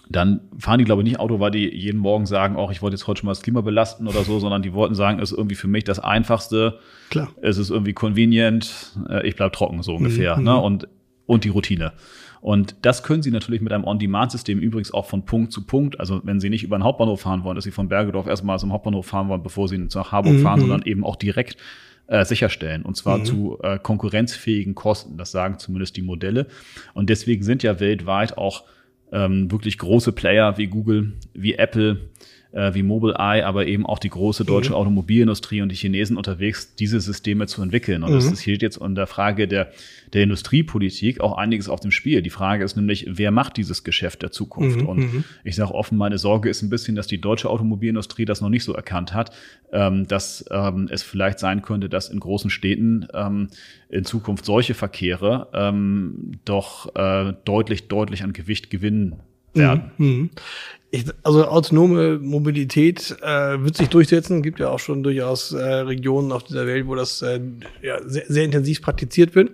[0.09, 2.95] Dann fahren die, glaube ich, nicht Auto, weil die jeden Morgen sagen, auch ich wollte
[2.95, 5.39] jetzt heute schon mal das Klima belasten oder so, sondern die wollten sagen, es ist
[5.39, 6.79] irgendwie für mich das Einfachste.
[7.11, 7.29] Klar.
[7.41, 10.37] Es ist irgendwie convenient, äh, ich bleib trocken, so ungefähr.
[10.37, 10.45] Mhm.
[10.45, 10.61] Ne?
[10.61, 10.89] Und,
[11.27, 11.93] und die Routine.
[12.41, 15.99] Und das können Sie natürlich mit einem On-Demand-System übrigens auch von Punkt zu Punkt.
[15.99, 18.73] Also wenn Sie nicht über den Hauptbahnhof fahren wollen, dass Sie von Bergedorf erstmal zum
[18.73, 20.43] Hauptbahnhof fahren wollen, bevor Sie nach Harburg mhm.
[20.43, 21.57] fahren, sondern eben auch direkt
[22.07, 22.83] äh, sicherstellen.
[22.83, 23.25] Und zwar mhm.
[23.25, 25.17] zu äh, konkurrenzfähigen Kosten.
[25.17, 26.47] Das sagen zumindest die Modelle.
[26.93, 28.65] Und deswegen sind ja weltweit auch
[29.13, 32.11] ähm, wirklich große Player wie Google, wie Apple,
[32.55, 34.77] äh, wie Mobileye, aber eben auch die große deutsche mhm.
[34.77, 38.03] Automobilindustrie und die Chinesen unterwegs, diese Systeme zu entwickeln.
[38.03, 38.15] Und mhm.
[38.15, 39.73] das hier jetzt unter Frage der,
[40.13, 42.23] der Industriepolitik auch einiges auf dem Spiel.
[42.23, 44.81] Die Frage ist nämlich, wer macht dieses Geschäft der Zukunft?
[44.81, 44.87] Mhm.
[44.87, 45.25] Und mhm.
[45.43, 48.65] ich sage offen, meine Sorge ist ein bisschen, dass die deutsche Automobilindustrie das noch nicht
[48.65, 49.33] so erkannt hat,
[49.73, 53.49] ähm, dass ähm, es vielleicht sein könnte, dass in großen Städten ähm,
[53.89, 59.17] in Zukunft solche Verkehre ähm, doch äh, deutlich, deutlich an Gewicht gewinnen
[59.55, 59.91] werden.
[59.99, 60.31] Mhm.
[60.95, 64.43] Ich, also autonome Mobilität äh, wird sich durchsetzen.
[64.43, 67.41] Gibt ja auch schon durchaus äh, Regionen auf dieser Welt, wo das äh,
[67.83, 69.51] ja, sehr, sehr intensiv praktiziert wird.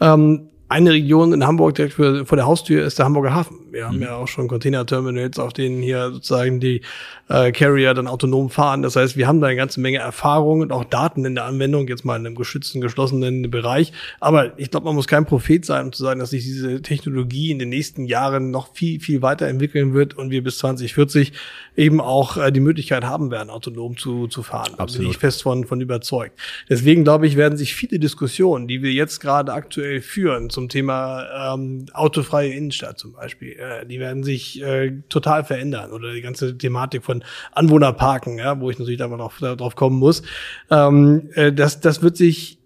[0.00, 3.56] Ähm, eine Region in Hamburg direkt für, vor der Haustür ist der Hamburger Hafen.
[3.70, 4.02] Wir haben mhm.
[4.02, 6.82] ja auch schon Container-Terminals, auf denen hier sozusagen die
[7.28, 8.82] äh, Carrier dann autonom fahren.
[8.82, 11.88] Das heißt, wir haben da eine ganze Menge Erfahrung und auch Daten in der Anwendung,
[11.88, 13.92] jetzt mal in einem geschützten, geschlossenen Bereich.
[14.20, 17.50] Aber ich glaube, man muss kein Prophet sein, um zu sagen, dass sich diese Technologie
[17.50, 21.32] in den nächsten Jahren noch viel, viel weiterentwickeln wird und wir bis 2040
[21.76, 24.74] eben auch äh, die Möglichkeit haben werden, autonom zu, zu fahren.
[24.78, 24.94] Absolut.
[24.94, 26.38] Da bin ich fest von, von überzeugt.
[26.68, 31.54] Deswegen glaube ich, werden sich viele Diskussionen, die wir jetzt gerade aktuell führen, zum Thema
[31.54, 36.58] ähm, autofreie Innenstadt zum Beispiel, äh, die werden sich äh, total verändern oder die ganze
[36.58, 40.22] Thematik von Anwohnerparken, ja, wo ich natürlich da mal drauf, drauf kommen muss.
[40.68, 42.58] Ähm, äh, das, das wird sich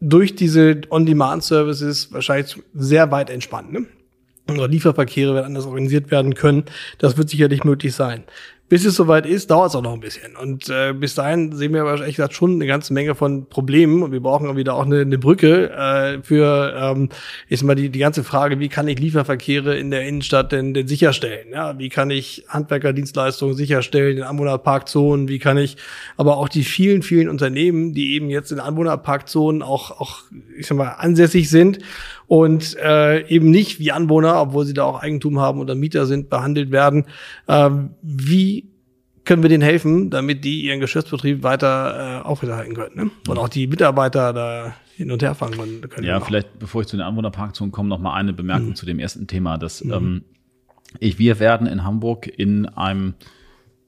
[0.00, 3.72] durch diese On-Demand-Services wahrscheinlich sehr weit entspannen.
[3.72, 3.86] Ne?
[4.48, 6.64] oder Lieferverkehre werden anders organisiert werden können.
[6.98, 8.24] Das wird sicherlich möglich sein
[8.70, 10.36] bis es soweit ist, dauert es auch noch ein bisschen.
[10.36, 14.04] Und äh, bis dahin sehen wir aber ehrlich gesagt schon eine ganze Menge von Problemen
[14.04, 17.08] und wir brauchen auch wieder auch eine, eine Brücke äh, für ähm,
[17.48, 20.86] ist mal die, die ganze Frage, wie kann ich Lieferverkehre in der Innenstadt denn, denn
[20.86, 21.48] sicherstellen?
[21.52, 25.26] Ja, wie kann ich Handwerkerdienstleistungen sicherstellen in Anwohnerparkzonen?
[25.26, 25.76] Wie kann ich
[26.16, 30.20] aber auch die vielen, vielen Unternehmen, die eben jetzt in Anwohnerparkzonen auch, auch
[30.56, 31.80] ich sag mal, ansässig sind
[32.30, 36.30] und äh, eben nicht wie Anwohner, obwohl sie da auch Eigentum haben oder Mieter sind,
[36.30, 37.06] behandelt werden.
[37.48, 38.68] Ähm, wie
[39.24, 43.10] können wir denen helfen, damit die ihren Geschäftsbetrieb weiter äh, aufrechterhalten können ne?
[43.26, 46.04] und auch die Mitarbeiter da hin und her fahren können.
[46.04, 48.74] Ja, vielleicht bevor ich zu den Anwohnerparkzonen komme, noch mal eine Bemerkung mhm.
[48.76, 49.58] zu dem ersten Thema.
[49.58, 49.92] Dass, mhm.
[49.92, 50.24] ähm,
[51.00, 53.14] ich, wir werden in Hamburg in einem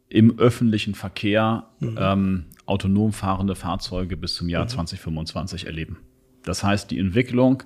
[0.09, 1.97] im öffentlichen Verkehr mhm.
[1.97, 5.69] ähm, autonom fahrende Fahrzeuge bis zum Jahr 2025 mhm.
[5.69, 5.99] erleben.
[6.43, 7.63] Das heißt, die Entwicklung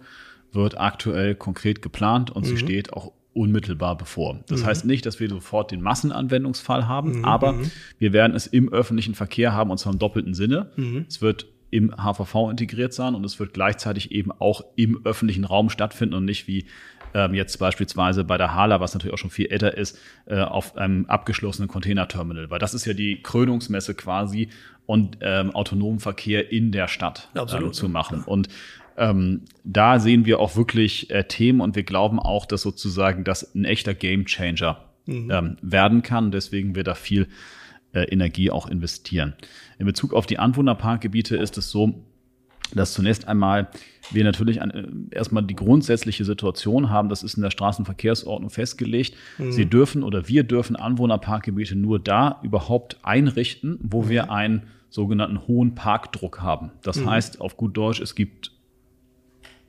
[0.57, 2.48] wird aktuell konkret geplant und mhm.
[2.48, 4.40] sie steht auch unmittelbar bevor.
[4.48, 4.66] Das mhm.
[4.66, 7.24] heißt nicht, dass wir sofort den Massenanwendungsfall haben, mhm.
[7.24, 7.70] aber mhm.
[7.98, 10.70] wir werden es im öffentlichen Verkehr haben und zwar im doppelten Sinne.
[10.76, 11.04] Mhm.
[11.09, 15.68] Es wird im HVV integriert sein und es wird gleichzeitig eben auch im öffentlichen Raum
[15.68, 16.66] stattfinden und nicht wie
[17.12, 20.76] ähm, jetzt beispielsweise bei der Hala, was natürlich auch schon viel älter ist, äh, auf
[20.76, 24.48] einem abgeschlossenen Containerterminal, weil das ist ja die Krönungsmesse quasi
[24.86, 28.22] und ähm, autonomen Verkehr in der Stadt ähm, zu machen.
[28.22, 28.48] Und
[28.97, 33.55] ähm, da sehen wir auch wirklich äh, Themen und wir glauben auch, dass sozusagen das
[33.55, 35.30] ein echter Gamechanger mhm.
[35.30, 36.30] ähm, werden kann.
[36.30, 37.28] Deswegen wir da viel
[37.92, 39.34] äh, Energie auch investieren.
[39.78, 42.03] In Bezug auf die Anwohnerparkgebiete ist es so,
[42.74, 43.68] dass zunächst einmal
[44.11, 49.14] wir natürlich ein, äh, erstmal die grundsätzliche Situation haben, das ist in der Straßenverkehrsordnung festgelegt.
[49.38, 49.53] Mhm.
[49.53, 54.09] Sie dürfen oder wir dürfen Anwohnerparkgebiete nur da überhaupt einrichten, wo mhm.
[54.09, 56.70] wir einen sogenannten hohen Parkdruck haben.
[56.82, 57.11] Das mhm.
[57.11, 58.53] heißt auf gut Deutsch, es gibt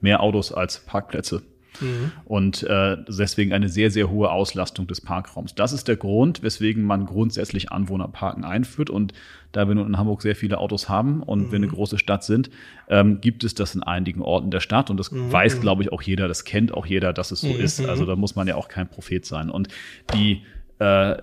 [0.02, 1.44] mehr Autos als Parkplätze.
[1.82, 2.12] Mhm.
[2.26, 5.56] Und äh, deswegen eine sehr, sehr hohe Auslastung des Parkraums.
[5.56, 8.90] Das ist der Grund, weswegen man grundsätzlich Anwohnerparken einführt.
[8.90, 9.14] Und
[9.52, 11.52] da wir nun in Hamburg sehr viele Autos haben und mhm.
[11.52, 12.50] wir eine große Stadt sind,
[12.90, 14.90] ähm, gibt es das in einigen Orten der Stadt.
[14.90, 15.32] Und das mhm.
[15.32, 17.60] weiß, glaube ich, auch jeder, das kennt auch jeder, dass es so mhm.
[17.60, 17.80] ist.
[17.86, 19.50] Also da muss man ja auch kein Prophet sein.
[19.50, 19.68] Und
[20.14, 20.44] die
[20.80, 21.18] äh,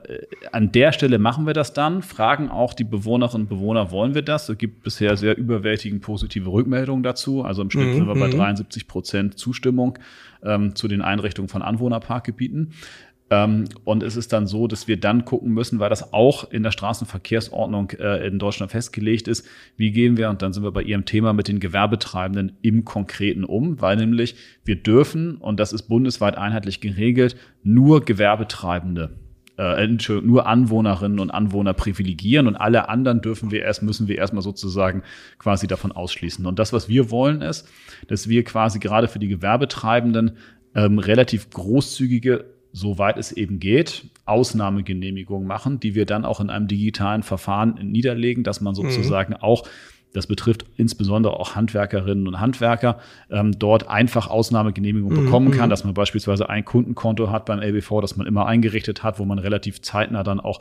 [0.51, 4.23] an der Stelle machen wir das dann, fragen auch die Bewohnerinnen und Bewohner, wollen wir
[4.23, 4.49] das?
[4.49, 7.45] Es gibt bisher sehr überwältigend positive Rückmeldungen dazu.
[7.45, 7.95] Also im Schnitt mhm.
[7.95, 8.89] sind wir bei 73 mhm.
[8.89, 9.99] Prozent Zustimmung
[10.43, 12.73] ähm, zu den Einrichtungen von Anwohnerparkgebieten.
[13.31, 16.65] Ähm, und es ist dann so, dass wir dann gucken müssen, weil das auch in
[16.65, 19.47] der Straßenverkehrsordnung äh, in Deutschland festgelegt ist,
[19.77, 23.45] wie gehen wir, und dann sind wir bei Ihrem Thema mit den Gewerbetreibenden im Konkreten
[23.45, 24.35] um, weil nämlich
[24.65, 29.24] wir dürfen, und das ist bundesweit einheitlich geregelt, nur Gewerbetreibende
[29.57, 29.87] äh,
[30.21, 35.03] nur Anwohnerinnen und Anwohner privilegieren und alle anderen dürfen wir erst, müssen wir erstmal sozusagen
[35.39, 36.45] quasi davon ausschließen.
[36.47, 37.69] Und das, was wir wollen, ist,
[38.09, 40.39] dass wir quasi gerade für die Gewerbetreibenden
[40.75, 46.67] ähm, relativ großzügige soweit es eben geht, Ausnahmegenehmigungen machen, die wir dann auch in einem
[46.67, 48.79] digitalen Verfahren niederlegen, dass man mhm.
[48.79, 49.43] sozusagen mhm.
[49.43, 49.69] auch
[50.15, 52.99] das betrifft insbesondere auch Handwerkerinnen und Handwerker,
[53.31, 55.25] ähm, dort einfach Ausnahmegenehmigung mhm.
[55.25, 55.71] bekommen kann, mhm.
[55.71, 59.39] dass man beispielsweise ein Kundenkonto hat beim LBV, das man immer eingerichtet hat, wo man
[59.39, 60.61] relativ zeitnah dann auch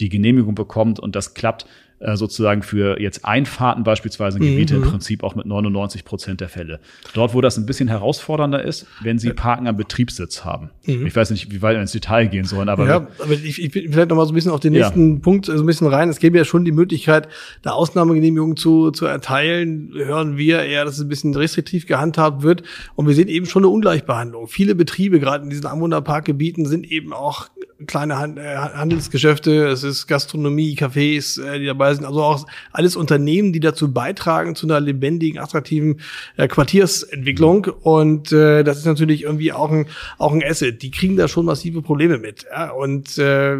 [0.00, 1.66] die Genehmigung bekommt und das klappt
[2.04, 4.82] äh, sozusagen für jetzt Einfahrten beispielsweise in Gebiete mhm.
[4.82, 6.80] im Prinzip auch mit 99 Prozent der Fälle.
[7.14, 10.70] Dort, wo das ein bisschen herausfordernder ist, wenn Sie Parken am Betriebssitz haben.
[10.84, 11.06] Mhm.
[11.06, 12.86] Ich weiß nicht, wie weit wir ins Detail gehen sollen, aber.
[12.86, 15.20] Ja, aber ich, ich vielleicht noch mal so ein bisschen auf den nächsten ja.
[15.20, 16.10] Punkt so ein bisschen rein.
[16.10, 17.28] Es gäbe ja schon die Möglichkeit,
[17.62, 19.92] da Ausnahmegenehmigungen zu, zu erteilen.
[19.94, 22.62] Hören wir eher, dass es ein bisschen restriktiv gehandhabt wird.
[22.96, 24.46] Und wir sehen eben schon eine Ungleichbehandlung.
[24.46, 27.48] Viele Betriebe, gerade in diesen Anwohnerparkgebieten, sind eben auch
[27.86, 29.68] kleine äh, Handelsgeschäfte.
[29.68, 32.04] Es ist Gastronomie, Cafés, äh, die dabei sind.
[32.04, 36.00] Also auch alles Unternehmen, die dazu beitragen zu einer lebendigen, attraktiven
[36.36, 37.66] äh, Quartiersentwicklung.
[37.82, 39.86] Und äh, das ist natürlich irgendwie auch ein,
[40.18, 40.82] auch ein Asset.
[40.82, 42.46] Die kriegen da schon massive Probleme mit.
[42.50, 42.70] Ja?
[42.70, 43.56] Und äh,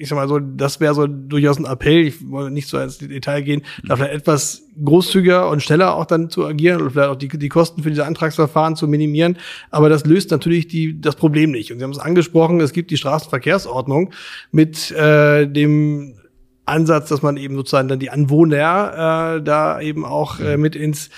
[0.00, 2.06] ich sag mal so, das wäre so durchaus ein Appell.
[2.06, 6.30] Ich wollte nicht so ins Detail gehen, da vielleicht etwas großzügiger und schneller auch dann
[6.30, 9.36] zu agieren und vielleicht auch die, die Kosten für diese Antragsverfahren zu minimieren.
[9.70, 11.70] Aber das löst natürlich die, das Problem nicht.
[11.70, 14.10] Und Sie haben es angesprochen, es gibt die Straßenverkehrsordnung
[14.52, 16.14] mit äh, dem
[16.70, 21.10] Ansatz, dass man eben sozusagen dann die Anwohner äh, da eben auch äh, mit ins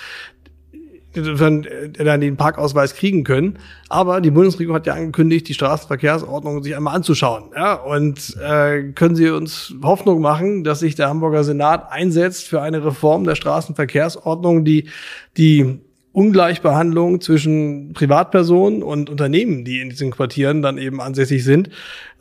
[1.15, 3.59] äh, dann den Parkausweis kriegen können.
[3.89, 7.51] Aber die Bundesregierung hat ja angekündigt, die Straßenverkehrsordnung sich einmal anzuschauen.
[7.55, 12.61] Ja, und äh, können Sie uns Hoffnung machen, dass sich der Hamburger Senat einsetzt für
[12.61, 14.89] eine Reform der Straßenverkehrsordnung, die
[15.37, 15.79] die
[16.13, 21.69] Ungleichbehandlung zwischen Privatpersonen und Unternehmen, die in diesen Quartieren dann eben ansässig sind,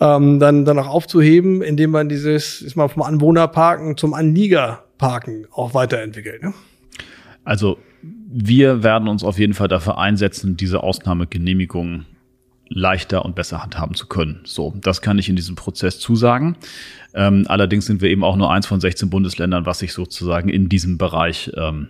[0.00, 5.74] ähm, dann, dann auch aufzuheben, indem man dieses, ist mal vom Anwohnerparken zum Anliegerparken auch
[5.74, 6.42] weiterentwickelt.
[6.42, 6.54] Ne?
[7.44, 12.06] Also wir werden uns auf jeden Fall dafür einsetzen, diese Ausnahmegenehmigungen
[12.68, 14.40] leichter und besser handhaben zu können.
[14.44, 16.56] So, das kann ich in diesem Prozess zusagen.
[17.12, 20.70] Ähm, allerdings sind wir eben auch nur eins von 16 Bundesländern, was sich sozusagen in
[20.70, 21.88] diesem Bereich ähm,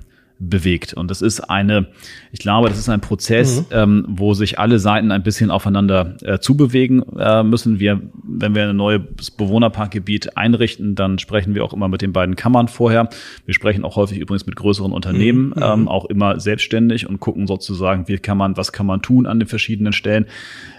[0.49, 0.95] bewegt.
[0.95, 1.87] Und das ist eine,
[2.33, 3.67] ich glaube, das ist ein Prozess, mhm.
[3.71, 7.79] ähm, wo sich alle Seiten ein bisschen aufeinander äh, zubewegen äh, müssen.
[7.79, 12.37] Wir, wenn wir ein neues Bewohnerparkgebiet einrichten, dann sprechen wir auch immer mit den beiden
[12.37, 13.09] Kammern vorher.
[13.47, 15.63] Wir sprechen auch häufig übrigens mit größeren Unternehmen, mhm.
[15.63, 19.39] ähm, auch immer selbstständig und gucken sozusagen, wie kann man, was kann man tun an
[19.39, 20.27] den verschiedenen Stellen.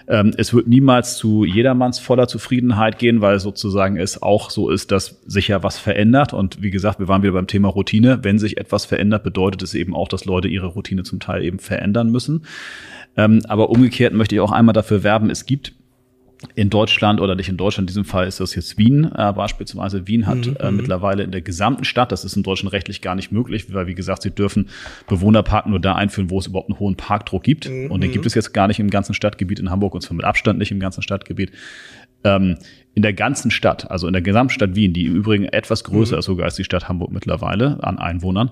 [0.06, 4.90] Ähm, es wird niemals zu jedermanns voller Zufriedenheit gehen, weil sozusagen es auch so ist,
[4.92, 6.34] dass sich ja was verändert.
[6.34, 8.18] Und wie gesagt, wir waren wieder beim Thema Routine.
[8.22, 11.58] Wenn sich etwas verändert, bedeutet es eben auch, dass Leute ihre Routine zum Teil eben
[11.58, 12.46] verändern müssen.
[13.16, 15.74] Ähm, aber umgekehrt möchte ich auch einmal dafür werben, es gibt
[16.54, 20.06] in Deutschland oder nicht in Deutschland, in diesem Fall ist das jetzt Wien äh, beispielsweise.
[20.06, 20.56] Wien hat mhm.
[20.58, 20.76] äh, mhm.
[20.76, 23.94] mittlerweile in der gesamten Stadt, das ist in Deutschland rechtlich gar nicht möglich, weil wie
[23.94, 24.68] gesagt, sie dürfen
[25.08, 27.68] Bewohnerparken nur da einführen, wo es überhaupt einen hohen Parkdruck gibt.
[27.68, 27.90] Mhm.
[27.90, 30.24] Und den gibt es jetzt gar nicht im ganzen Stadtgebiet in Hamburg und zwar mit
[30.24, 31.52] Abstand nicht im ganzen Stadtgebiet.
[32.24, 32.56] Ähm,
[32.94, 36.18] in der ganzen Stadt, also in der Gesamtstadt Wien, die im Übrigen etwas größer mhm.
[36.20, 38.50] ist sogar als die Stadt Hamburg mittlerweile an Einwohnern,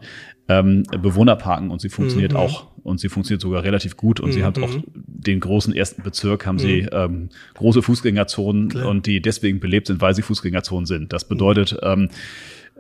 [0.49, 2.39] ähm, Bewohnerparken und sie funktioniert mhm.
[2.39, 4.33] auch und sie funktioniert sogar relativ gut und mhm.
[4.33, 6.89] sie hat auch den großen ersten Bezirk haben sie mhm.
[6.93, 8.89] ähm, große Fußgängerzonen Klar.
[8.89, 11.13] und die deswegen belebt sind, weil sie Fußgängerzonen sind.
[11.13, 12.09] Das bedeutet, ähm,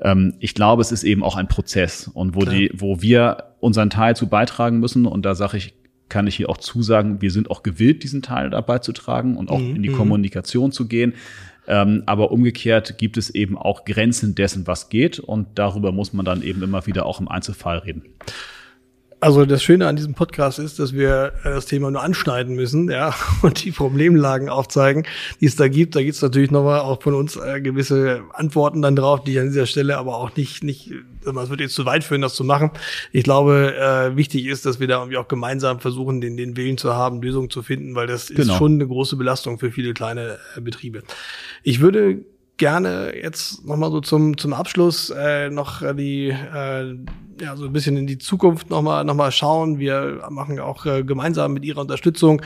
[0.00, 2.55] ähm, ich glaube, es ist eben auch ein Prozess und wo Klar.
[2.55, 5.74] die, wo wir unseren Teil zu beitragen müssen und da sage ich
[6.09, 9.50] kann ich hier auch zusagen, wir sind auch gewillt, diesen Teil dabei zu tragen und
[9.50, 9.76] auch mhm.
[9.76, 9.96] in die mhm.
[9.96, 11.14] Kommunikation zu gehen.
[11.66, 15.18] Ähm, aber umgekehrt gibt es eben auch Grenzen dessen, was geht.
[15.20, 18.03] Und darüber muss man dann eben immer wieder auch im Einzelfall reden.
[19.23, 22.91] Also das Schöne an diesem Podcast ist, dass wir äh, das Thema nur anschneiden müssen,
[22.91, 25.07] ja, und die Problemlagen aufzeigen,
[25.41, 25.95] die es da gibt.
[25.95, 29.39] Da gibt es natürlich nochmal auch von uns äh, gewisse Antworten dann drauf, die ich
[29.39, 30.91] an dieser Stelle aber auch nicht, nicht,
[31.25, 32.73] es wird jetzt zu weit führen, das zu machen.
[33.12, 36.77] Ich glaube, äh, wichtig ist, dass wir da irgendwie auch gemeinsam versuchen, den, den Willen
[36.77, 38.41] zu haben, Lösungen zu finden, weil das genau.
[38.41, 41.05] ist schon eine große Belastung für viele kleine äh, Betriebe.
[41.62, 42.25] Ich würde
[42.57, 46.97] gerne jetzt nochmal so zum, zum Abschluss äh, noch die, äh,
[47.43, 49.80] ja, so ein bisschen in die Zukunft nochmal noch mal schauen.
[49.80, 52.40] Wir machen auch äh, gemeinsam mit Ihrer Unterstützung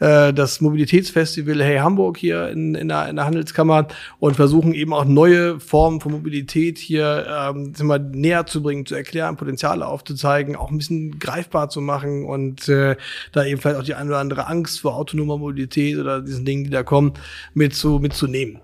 [0.00, 3.86] äh, das Mobilitätsfestival Hey Hamburg hier in, in, der, in der Handelskammer
[4.18, 8.96] und versuchen eben auch neue Formen von Mobilität hier ähm, mal näher zu bringen, zu
[8.96, 12.96] erklären, Potenziale aufzuzeigen, auch ein bisschen greifbar zu machen und äh,
[13.30, 16.64] da eben vielleicht auch die eine oder andere Angst vor autonomer Mobilität oder diesen Dingen,
[16.64, 17.12] die da kommen,
[17.54, 18.58] mit zu, mitzunehmen.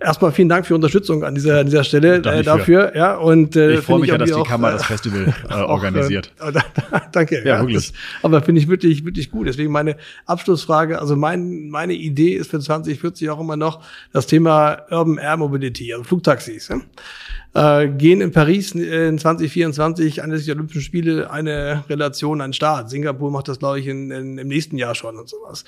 [0.00, 2.96] Erstmal vielen Dank für Unterstützung an dieser, an dieser Stelle äh, dafür.
[2.96, 6.32] Ja, und, äh, ich freue mich ja, dass die Kammer das Festival äh, organisiert.
[6.40, 7.40] Auch, äh, danke.
[7.40, 7.90] Ja, ja wirklich.
[7.90, 7.92] Das,
[8.22, 9.46] aber finde ich wirklich, wirklich gut.
[9.46, 10.98] Deswegen meine Abschlussfrage.
[10.98, 15.92] Also mein, meine Idee ist für 2040 auch immer noch das Thema Urban Air Mobility,
[15.92, 16.68] also Flugtaxis.
[16.68, 17.82] Ja?
[17.82, 22.88] Äh, gehen in Paris in 2024 anlässlich der Olympischen Spiele eine Relation an Start.
[22.88, 25.64] Singapur macht das, glaube ich, in, in, im nächsten Jahr schon und sowas.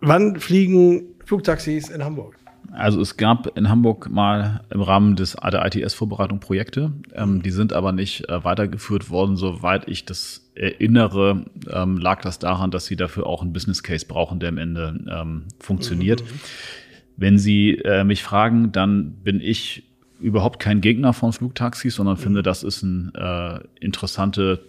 [0.00, 2.36] Wann fliegen Flugtaxis in Hamburg?
[2.74, 7.72] Also es gab in Hamburg mal im Rahmen des der ITS-Vorbereitung Projekte, ähm, die sind
[7.72, 9.36] aber nicht äh, weitergeführt worden.
[9.36, 14.06] Soweit ich das erinnere, ähm, lag das daran, dass sie dafür auch einen Business Case
[14.06, 16.22] brauchen, der am Ende ähm, funktioniert.
[16.22, 16.40] Mhm.
[17.16, 19.84] Wenn Sie äh, mich fragen, dann bin ich
[20.18, 22.20] überhaupt kein Gegner von Flugtaxis, sondern mhm.
[22.20, 24.60] finde, das ist eine äh, interessante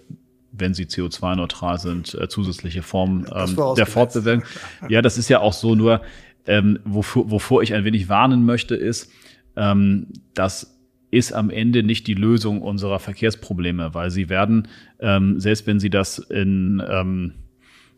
[0.58, 4.44] wenn sie CO2-neutral sind, äh, zusätzliche Form ähm, der Fortbewegung.
[4.88, 6.02] Ja, das ist ja auch so, nur
[6.48, 9.12] ähm, wovor, wovor ich ein wenig warnen möchte, ist,
[9.56, 10.80] ähm, das
[11.12, 14.68] ist am Ende nicht die Lösung unserer Verkehrsprobleme, weil sie werden,
[15.00, 17.34] ähm, selbst wenn sie das in ähm,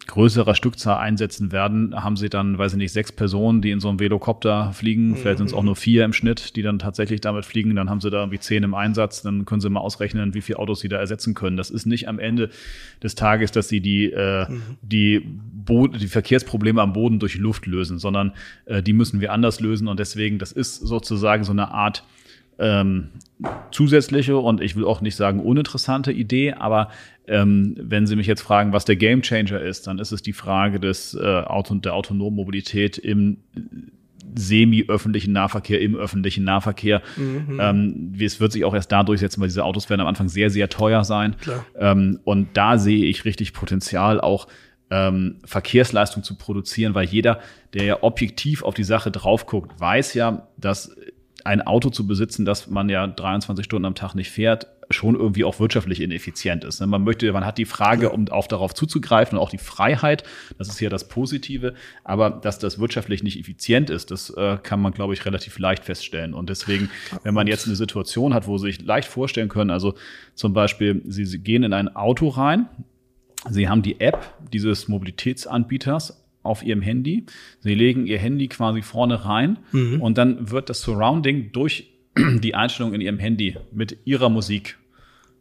[0.05, 3.89] größerer Stückzahl einsetzen werden, haben sie dann, weiß ich nicht, sechs Personen, die in so
[3.89, 5.15] einem Velocopter fliegen.
[5.15, 7.75] Vielleicht sind es auch nur vier im Schnitt, die dann tatsächlich damit fliegen.
[7.75, 9.21] Dann haben sie da irgendwie zehn im Einsatz.
[9.21, 11.57] Dann können sie mal ausrechnen, wie viele Autos sie da ersetzen können.
[11.57, 12.49] Das ist nicht am Ende
[13.03, 14.61] des Tages, dass sie die, äh, mhm.
[14.81, 15.21] die,
[15.67, 18.31] Bo die Verkehrsprobleme am Boden durch Luft lösen, sondern
[18.65, 19.87] äh, die müssen wir anders lösen.
[19.89, 22.03] Und deswegen, das ist sozusagen so eine Art
[22.59, 23.09] ähm,
[23.71, 26.89] zusätzliche und ich will auch nicht sagen uninteressante Idee, aber
[27.27, 30.79] ähm, wenn Sie mich jetzt fragen, was der Gamechanger ist, dann ist es die Frage
[30.79, 33.37] des äh, Auto der autonomen Mobilität im
[34.35, 37.01] semi-öffentlichen Nahverkehr, im öffentlichen Nahverkehr.
[37.15, 37.59] Mhm.
[37.59, 40.49] Ähm, es wird sich auch erst da durchsetzen, weil diese Autos werden am Anfang sehr,
[40.49, 41.35] sehr teuer sein.
[41.77, 44.47] Ähm, und da sehe ich richtig Potenzial, auch
[44.89, 47.39] ähm, Verkehrsleistung zu produzieren, weil jeder,
[47.73, 50.95] der ja objektiv auf die Sache drauf guckt, weiß ja, dass
[51.47, 55.43] ein Auto zu besitzen, das man ja 23 Stunden am Tag nicht fährt, schon irgendwie
[55.43, 56.81] auch wirtschaftlich ineffizient ist.
[56.81, 56.87] Ne?
[56.87, 60.23] Man möchte, man hat die Frage, um auch darauf zuzugreifen und auch die Freiheit,
[60.57, 61.73] das ist ja das Positive,
[62.03, 65.85] aber dass das wirtschaftlich nicht effizient ist, das äh, kann man, glaube ich, relativ leicht
[65.85, 66.33] feststellen.
[66.33, 66.89] Und deswegen,
[67.23, 69.95] wenn man jetzt eine Situation hat, wo Sie sich leicht vorstellen können, also
[70.35, 72.67] zum Beispiel, Sie, Sie gehen in ein Auto rein,
[73.49, 77.25] Sie haben die App dieses Mobilitätsanbieters auf ihrem Handy.
[77.59, 80.01] Sie legen ihr Handy quasi vorne rein Mhm.
[80.01, 84.77] und dann wird das Surrounding durch die Einstellung in ihrem Handy mit ihrer Musik,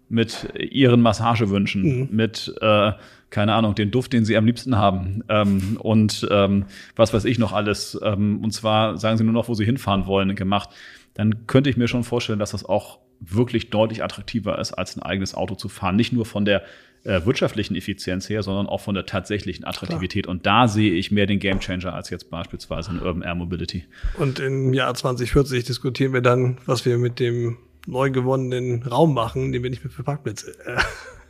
[0.08, 2.08] mit ihren Massagewünschen, Mhm.
[2.10, 2.92] mit, äh,
[3.30, 7.38] keine Ahnung, den Duft, den sie am liebsten haben ähm, und ähm, was weiß ich
[7.38, 7.98] noch alles.
[8.02, 10.70] Ähm, und zwar sagen sie nur noch, wo sie hinfahren wollen, gemacht.
[11.14, 15.02] Dann könnte ich mir schon vorstellen, dass das auch wirklich deutlich attraktiver ist, als ein
[15.02, 15.96] eigenes Auto zu fahren.
[15.96, 16.62] Nicht nur von der
[17.06, 20.26] äh, wirtschaftlichen Effizienz her, sondern auch von der tatsächlichen Attraktivität.
[20.26, 23.84] Und da sehe ich mehr den Gamechanger als jetzt beispielsweise in Urban Air Mobility.
[24.18, 29.52] Und im Jahr 2040 diskutieren wir dann, was wir mit dem neu gewonnenen Raum machen,
[29.52, 30.80] den wir nicht mehr für Parkplätze äh,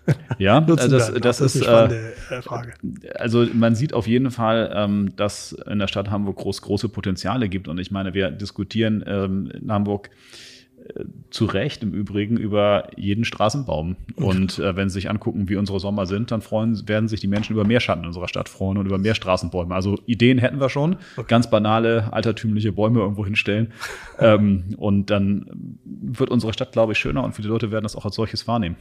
[0.39, 1.22] Ja, nutzen das, werden.
[1.22, 2.74] das Auch ist, eine äh, spannende äh, Frage.
[3.16, 7.49] also man sieht auf jeden Fall, ähm, dass in der Stadt Hamburg groß, große Potenziale
[7.49, 7.68] gibt.
[7.68, 10.11] Und ich meine, wir diskutieren ähm, in Hamburg
[11.30, 13.97] zu Recht im Übrigen über jeden Straßenbaum.
[14.16, 17.26] Und äh, wenn Sie sich angucken, wie unsere Sommer sind, dann freuen, werden sich die
[17.26, 19.74] Menschen über mehr Schatten in unserer Stadt freuen und über mehr Straßenbäume.
[19.74, 20.97] Also Ideen hätten wir schon.
[21.28, 23.72] Ganz banale, altertümliche Bäume irgendwo hinstellen.
[24.18, 28.05] ähm, und dann wird unsere Stadt, glaube ich, schöner und viele Leute werden das auch
[28.05, 28.76] als solches wahrnehmen.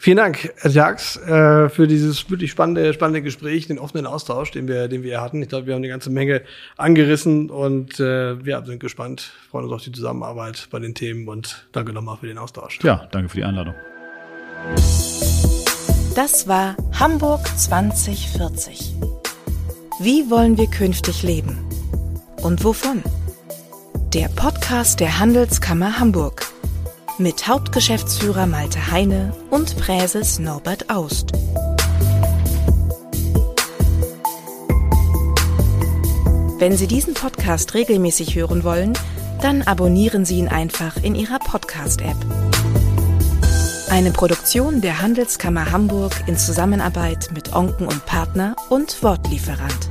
[0.00, 4.68] Vielen Dank, Herr Jax, äh, für dieses wirklich spannende, spannende Gespräch, den offenen Austausch, den
[4.68, 5.42] wir, den wir hier hatten.
[5.42, 6.42] Ich glaube, wir haben eine ganze Menge
[6.76, 11.66] angerissen und äh, wir sind gespannt, freuen uns auf die Zusammenarbeit bei den Themen und
[11.72, 12.78] danke nochmal für den Austausch.
[12.84, 13.74] Ja, danke für die Einladung.
[16.14, 18.94] Das war Hamburg 2040.
[20.00, 21.58] Wie wollen wir künftig leben?
[22.42, 23.02] Und wovon?
[24.14, 26.46] Der Podcast der Handelskammer Hamburg
[27.18, 31.32] mit Hauptgeschäftsführer Malte Heine und Präses Norbert Aust.
[36.58, 38.92] Wenn Sie diesen Podcast regelmäßig hören wollen,
[39.40, 42.16] dann abonnieren Sie ihn einfach in Ihrer Podcast-App.
[43.90, 49.88] Eine Produktion der Handelskammer Hamburg in Zusammenarbeit mit Onken und Partner und Wortlieferant.